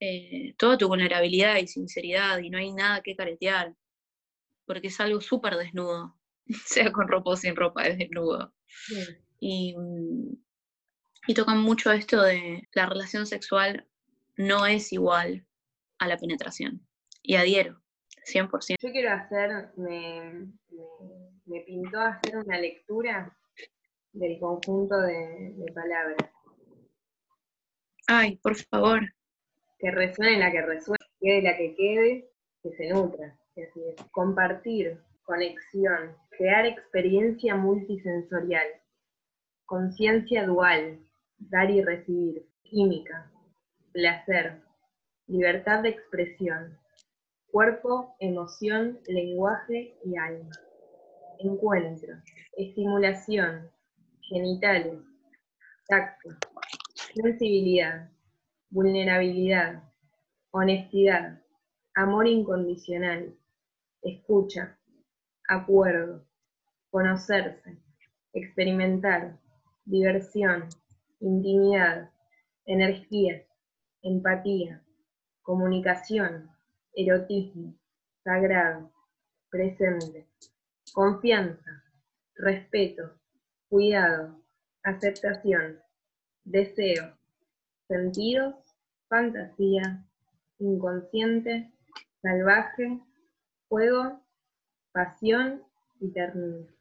eh, 0.00 0.54
toda 0.56 0.78
tu 0.78 0.88
vulnerabilidad 0.88 1.56
y 1.56 1.66
sinceridad 1.66 2.38
y 2.38 2.50
no 2.50 2.58
hay 2.58 2.72
nada 2.72 3.02
que 3.02 3.16
caretear, 3.16 3.74
porque 4.68 4.86
es 4.86 5.00
algo 5.00 5.20
súper 5.20 5.56
desnudo, 5.56 6.14
sea 6.66 6.92
con 6.92 7.08
ropa 7.08 7.30
o 7.30 7.36
sin 7.36 7.56
ropa, 7.56 7.82
es 7.82 7.98
desnudo. 7.98 8.54
Y, 9.40 9.74
y 11.26 11.34
tocan 11.34 11.58
mucho 11.58 11.90
esto 11.90 12.22
de 12.22 12.68
la 12.74 12.86
relación 12.86 13.26
sexual 13.26 13.88
no 14.36 14.66
es 14.66 14.92
igual 14.92 15.44
a 15.98 16.06
la 16.06 16.16
penetración. 16.16 16.86
Y 17.22 17.34
adhiero, 17.34 17.82
100%. 18.24 18.76
Yo 18.80 18.92
quiero 18.92 19.12
hacer, 19.12 19.70
me, 19.76 20.46
me, 21.46 21.60
pintó 21.62 22.00
hacer 22.00 22.36
una 22.36 22.58
lectura 22.58 23.36
del 24.12 24.38
conjunto 24.38 24.96
de, 25.00 25.72
palabras. 25.74 26.30
Ay, 28.06 28.36
por 28.36 28.54
favor. 28.56 29.00
Que 29.78 29.90
resuene 29.90 30.38
la 30.38 30.50
que 30.50 30.62
resuene, 30.62 31.04
quede 31.20 31.42
la 31.42 31.56
que 31.56 31.74
quede, 31.74 32.30
que 32.62 32.70
se 32.76 32.88
nutra. 32.88 33.37
Compartir, 34.12 35.00
conexión, 35.24 36.16
crear 36.30 36.66
experiencia 36.66 37.56
multisensorial, 37.56 38.66
conciencia 39.66 40.46
dual, 40.46 40.98
dar 41.38 41.70
y 41.70 41.82
recibir, 41.82 42.46
química, 42.62 43.30
placer, 43.92 44.62
libertad 45.26 45.82
de 45.82 45.90
expresión, 45.90 46.78
cuerpo, 47.50 48.14
emoción, 48.20 48.98
lenguaje 49.06 49.94
y 50.04 50.16
alma. 50.16 50.50
Encuentro, 51.40 52.14
estimulación, 52.56 53.70
genitales, 54.22 54.98
tacto, 55.86 56.30
sensibilidad, 57.14 58.10
vulnerabilidad, 58.70 59.82
honestidad, 60.50 61.40
amor 61.94 62.26
incondicional, 62.26 63.34
escucha, 64.02 64.78
acuerdo, 65.48 66.24
conocerse, 66.90 67.78
experimentar, 68.32 69.38
diversión, 69.84 70.68
intimidad, 71.20 72.10
energía, 72.66 73.44
empatía, 74.02 74.82
comunicación, 75.42 76.50
erotismo, 76.94 77.74
sagrado, 78.22 78.90
presente, 79.50 80.26
confianza, 80.92 81.82
respeto, 82.34 83.14
cuidado, 83.68 84.40
aceptación, 84.82 85.80
deseo, 86.44 87.16
sentidos, 87.88 88.54
fantasía, 89.08 90.04
inconsciente, 90.58 91.72
salvaje, 92.22 93.00
fuego, 93.68 94.20
pasión 94.92 95.62
y 96.00 96.12
ternura. 96.12 96.72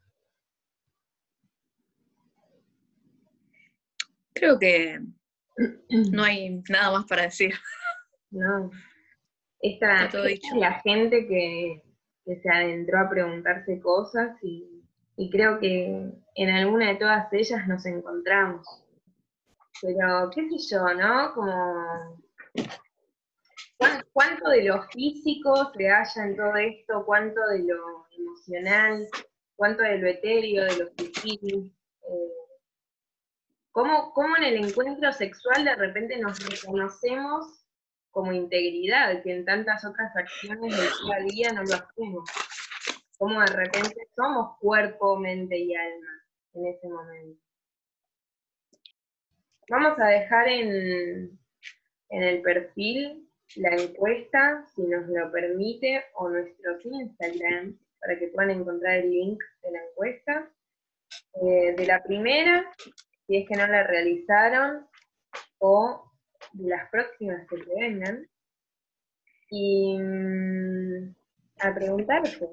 Creo 4.33 4.59
que 4.59 4.99
no 6.11 6.23
hay 6.23 6.61
nada 6.69 6.91
más 6.91 7.05
para 7.05 7.23
decir. 7.23 7.53
No. 8.29 8.69
Esta, 9.61 10.03
es 10.03 10.41
la 10.53 10.81
gente 10.81 11.25
que, 11.27 11.81
se 12.25 12.49
adentró 12.49 12.99
a 12.99 13.09
preguntarse 13.09 13.79
cosas 13.79 14.37
y, 14.43 14.83
creo 15.31 15.59
que 15.59 16.11
en 16.35 16.49
alguna 16.49 16.89
de 16.89 16.95
todas 16.95 17.31
ellas 17.31 17.65
nos 17.69 17.85
encontramos. 17.85 18.67
Pero, 19.81 20.29
qué 20.35 20.49
sé 20.49 20.75
yo, 20.75 20.93
¿no? 20.93 21.33
Como 21.33 22.21
cuánto 24.17 24.49
de 24.49 24.63
lo 24.63 24.81
físico 24.87 25.71
se 25.77 25.89
halla 25.89 26.25
en 26.25 26.35
todo 26.35 26.55
esto, 26.55 27.05
cuánto 27.05 27.39
de 27.51 27.59
lo 27.65 28.07
emocional, 28.17 29.07
cuánto 29.55 29.83
de 29.83 29.99
lo 29.99 30.07
etéreo, 30.07 30.63
de 30.63 30.77
lo 30.77 30.87
sutil. 30.87 31.71
Eh, 32.01 32.31
¿cómo, 33.71 34.11
¿Cómo 34.13 34.35
en 34.37 34.43
el 34.45 34.65
encuentro 34.65 35.13
sexual 35.13 35.65
de 35.65 35.75
repente 35.75 36.17
nos 36.17 36.43
reconocemos 36.49 37.63
como 38.09 38.31
integridad, 38.31 39.21
que 39.21 39.35
en 39.35 39.45
tantas 39.45 39.85
otras 39.85 40.15
acciones 40.15 40.61
del 40.61 40.71
día 40.71 41.15
a 41.15 41.19
día 41.19 41.51
no 41.53 41.61
lo 41.61 41.75
hacemos. 41.75 42.27
Como 43.19 43.39
de 43.39 43.53
repente 43.53 44.07
somos 44.15 44.57
cuerpo, 44.57 45.19
mente 45.19 45.59
y 45.59 45.75
alma 45.75 46.23
en 46.53 46.65
ese 46.65 46.89
momento. 46.89 47.39
Vamos 49.69 49.99
a 49.99 50.07
dejar 50.07 50.47
en, 50.47 51.39
en 52.09 52.23
el 52.23 52.41
perfil 52.41 53.27
la 53.55 53.75
encuesta, 53.75 54.65
si 54.75 54.83
nos 54.83 55.07
lo 55.07 55.31
permite, 55.31 56.03
o 56.15 56.29
nuestro 56.29 56.77
Instagram, 56.83 57.77
para 57.99 58.19
que 58.19 58.27
puedan 58.27 58.51
encontrar 58.51 58.97
el 58.97 59.09
link 59.09 59.41
de 59.63 59.71
la 59.71 59.79
encuesta. 59.83 60.51
Eh, 61.41 61.73
de 61.77 61.85
la 61.85 62.03
primera, 62.03 62.69
si 63.25 63.37
es 63.37 63.47
que 63.47 63.55
no 63.55 63.65
la 63.65 63.83
realizaron, 63.83 64.85
o 65.59 66.11
de 66.53 66.69
las 66.69 66.89
próximas 66.89 67.47
que 67.47 67.57
te 67.57 67.75
vengan 67.75 68.27
y 69.49 69.97
mm, 69.97 71.15
a 71.59 71.73
preguntarse. 71.73 72.49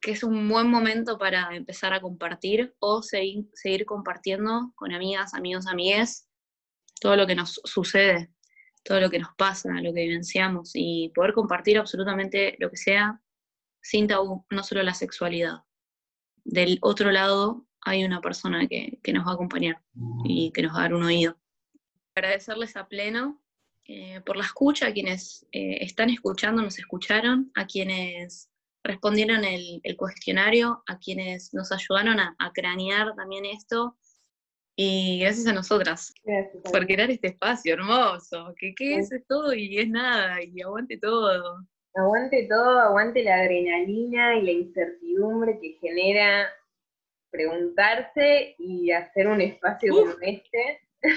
Que 0.00 0.12
es 0.12 0.22
un 0.22 0.48
buen 0.48 0.68
momento 0.68 1.18
para 1.18 1.54
empezar 1.56 1.92
a 1.92 2.00
compartir 2.00 2.74
o 2.78 3.02
seguir, 3.02 3.48
seguir 3.54 3.86
compartiendo 3.86 4.72
con 4.76 4.92
amigas, 4.92 5.34
amigos, 5.34 5.66
amigues, 5.66 6.28
todo 7.00 7.16
lo 7.16 7.26
que 7.26 7.34
nos 7.34 7.60
sucede, 7.64 8.30
todo 8.86 9.00
lo 9.00 9.10
que 9.10 9.18
nos 9.18 9.34
pasa, 9.36 9.68
lo 9.80 9.92
que 9.92 10.04
vivenciamos 10.04 10.70
y 10.74 11.10
poder 11.14 11.32
compartir 11.32 11.78
absolutamente 11.78 12.56
lo 12.60 12.70
que 12.70 12.76
sea 12.76 13.20
sin 13.82 14.06
tabú, 14.06 14.44
no 14.50 14.62
solo 14.62 14.82
la 14.82 14.94
sexualidad. 14.94 15.64
Del 16.44 16.78
otro 16.80 17.10
lado 17.10 17.66
hay 17.82 18.04
una 18.04 18.20
persona 18.20 18.66
que, 18.66 18.98
que 19.02 19.12
nos 19.12 19.26
va 19.26 19.32
a 19.32 19.34
acompañar 19.34 19.82
y 20.24 20.52
que 20.52 20.62
nos 20.62 20.74
va 20.74 20.78
a 20.78 20.82
dar 20.82 20.94
un 20.94 21.04
oído 21.04 21.36
agradecerles 22.16 22.76
a 22.76 22.88
pleno 22.88 23.42
eh, 23.84 24.20
por 24.22 24.36
la 24.36 24.44
escucha, 24.44 24.88
a 24.88 24.92
quienes 24.92 25.46
eh, 25.52 25.78
están 25.82 26.10
escuchando, 26.10 26.62
nos 26.62 26.78
escucharon, 26.78 27.52
a 27.54 27.66
quienes 27.66 28.50
respondieron 28.82 29.44
el, 29.44 29.82
cuestionario, 29.96 30.82
a 30.86 30.98
quienes 30.98 31.52
nos 31.52 31.70
ayudaron 31.72 32.18
a, 32.18 32.36
cranear 32.54 33.14
también 33.14 33.44
esto. 33.44 33.96
Y 34.78 35.20
gracias 35.20 35.46
a 35.46 35.54
nosotras 35.54 36.12
por 36.70 36.86
crear 36.86 37.10
este 37.10 37.28
espacio 37.28 37.72
hermoso, 37.72 38.54
que 38.58 38.74
qué 38.74 38.96
es 38.96 39.08
todo 39.26 39.54
y 39.54 39.78
es 39.78 39.88
nada, 39.88 40.42
y 40.42 40.60
aguante 40.60 40.98
todo. 40.98 41.66
Aguante 41.94 42.46
todo, 42.46 42.80
aguante 42.80 43.24
la 43.24 43.36
adrenalina 43.36 44.36
y 44.36 44.42
la 44.42 44.50
incertidumbre 44.50 45.58
que 45.62 45.78
genera 45.80 46.52
preguntarse 47.30 48.54
y 48.58 48.90
hacer 48.90 49.28
un 49.28 49.40
espacio 49.40 49.94
como 49.94 50.14
este. 50.20 50.80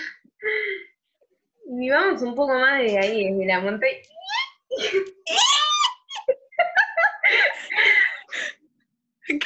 Y 1.72 1.88
vamos 1.92 2.24
un 2.24 2.34
poco 2.34 2.56
más 2.56 2.82
de 2.82 2.98
ahí, 2.98 3.32
desde 3.32 3.46
la 3.46 3.60
montaña. 3.60 3.94
¿Qué? 9.28 9.38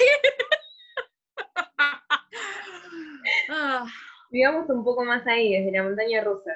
Ah. 3.50 3.86
Digamos 4.34 4.68
un 4.68 4.84
poco 4.84 5.06
más 5.06 5.28
ahí, 5.28 5.54
desde 5.54 5.72
la 5.72 5.84
montaña 5.84 6.24
rusa, 6.24 6.52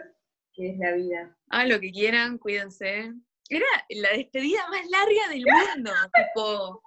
que 0.52 0.72
es 0.72 0.80
la 0.80 0.94
vida. 0.94 1.38
Ah, 1.50 1.64
lo 1.64 1.80
que 1.80 1.92
quieran, 1.92 2.40
cuídense. 2.40 3.14
Era 3.50 3.68
la 3.90 4.18
despedida 4.18 4.68
más 4.72 4.90
larga 4.90 5.30
del 5.30 5.46
mundo, 5.46 5.92
tipo. 6.16 6.82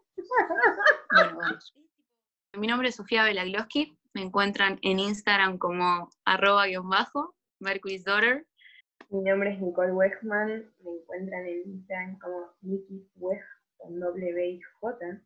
Bueno. 1.32 1.58
Mi 2.58 2.66
nombre 2.66 2.88
es 2.88 2.96
Sofía 2.96 3.22
Belagloski, 3.22 3.96
me 4.14 4.22
encuentran 4.22 4.80
en 4.82 4.98
Instagram 4.98 5.58
como 5.58 6.10
arroba 6.24 6.66
guion 6.66 6.90
bajo, 6.90 7.36
Mercury's 7.60 8.02
Daughter. 8.02 8.44
Mi 9.10 9.22
nombre 9.22 9.52
es 9.52 9.60
Nicole 9.60 9.92
Wegman, 9.92 10.74
me 10.82 10.90
encuentran 10.90 11.46
en 11.46 11.62
Instagram 11.66 12.18
como 12.18 12.50
Nikki 12.62 13.08
Weg 13.14 13.40
con 13.76 14.00
W 14.00 14.50
y 14.50 14.60
J. 14.80 15.22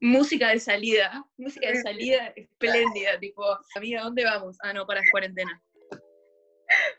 Música 0.00 0.48
de 0.50 0.60
salida, 0.60 1.24
música 1.36 1.68
de 1.68 1.82
salida 1.82 2.32
espléndida, 2.36 3.18
tipo, 3.20 3.42
amiga, 3.76 4.02
¿dónde 4.02 4.24
vamos? 4.24 4.56
Ah, 4.62 4.72
no, 4.72 4.86
para 4.86 5.00
la 5.00 5.06
cuarentena. 5.10 5.62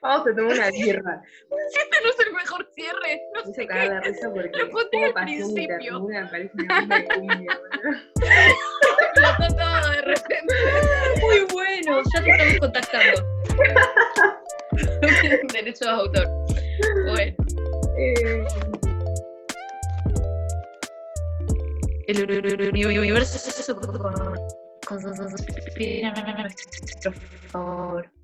Vamos 0.02 0.28
a 0.28 0.36
tomar 0.36 0.54
una 0.54 0.72
birra. 0.72 1.22
Este 1.76 2.02
no 2.04 2.10
es 2.10 2.20
el 2.28 2.34
mejor 2.34 2.68
cierre. 2.76 3.22
No 3.34 3.54
sé 3.54 3.68
cagar 3.68 3.88
la 3.88 4.02
risa 4.02 4.32
porque 4.32 4.70
como 4.70 5.14
pasión 5.14 5.58
y 5.58 5.68
ternura 5.68 6.30
parece 6.30 6.52
una 6.56 7.00
de 7.00 7.06
cumbia, 7.06 7.60
Lo 9.16 9.48
todo 9.56 9.92
de 9.92 10.02
repente. 10.02 10.54
Muy 11.22 11.46
bueno, 11.52 12.02
ya 12.14 12.24
te 12.24 12.32
estamos 12.32 12.60
contactando. 12.60 13.24
Derecho 15.54 15.86
de 15.86 15.92
autor. 15.92 16.28
Bueno. 17.08 17.36
Eh, 17.98 18.46
el 22.08 22.70
universo 23.00 23.38
con, 23.76 23.82
por 23.82 24.02
favor. 27.50 28.15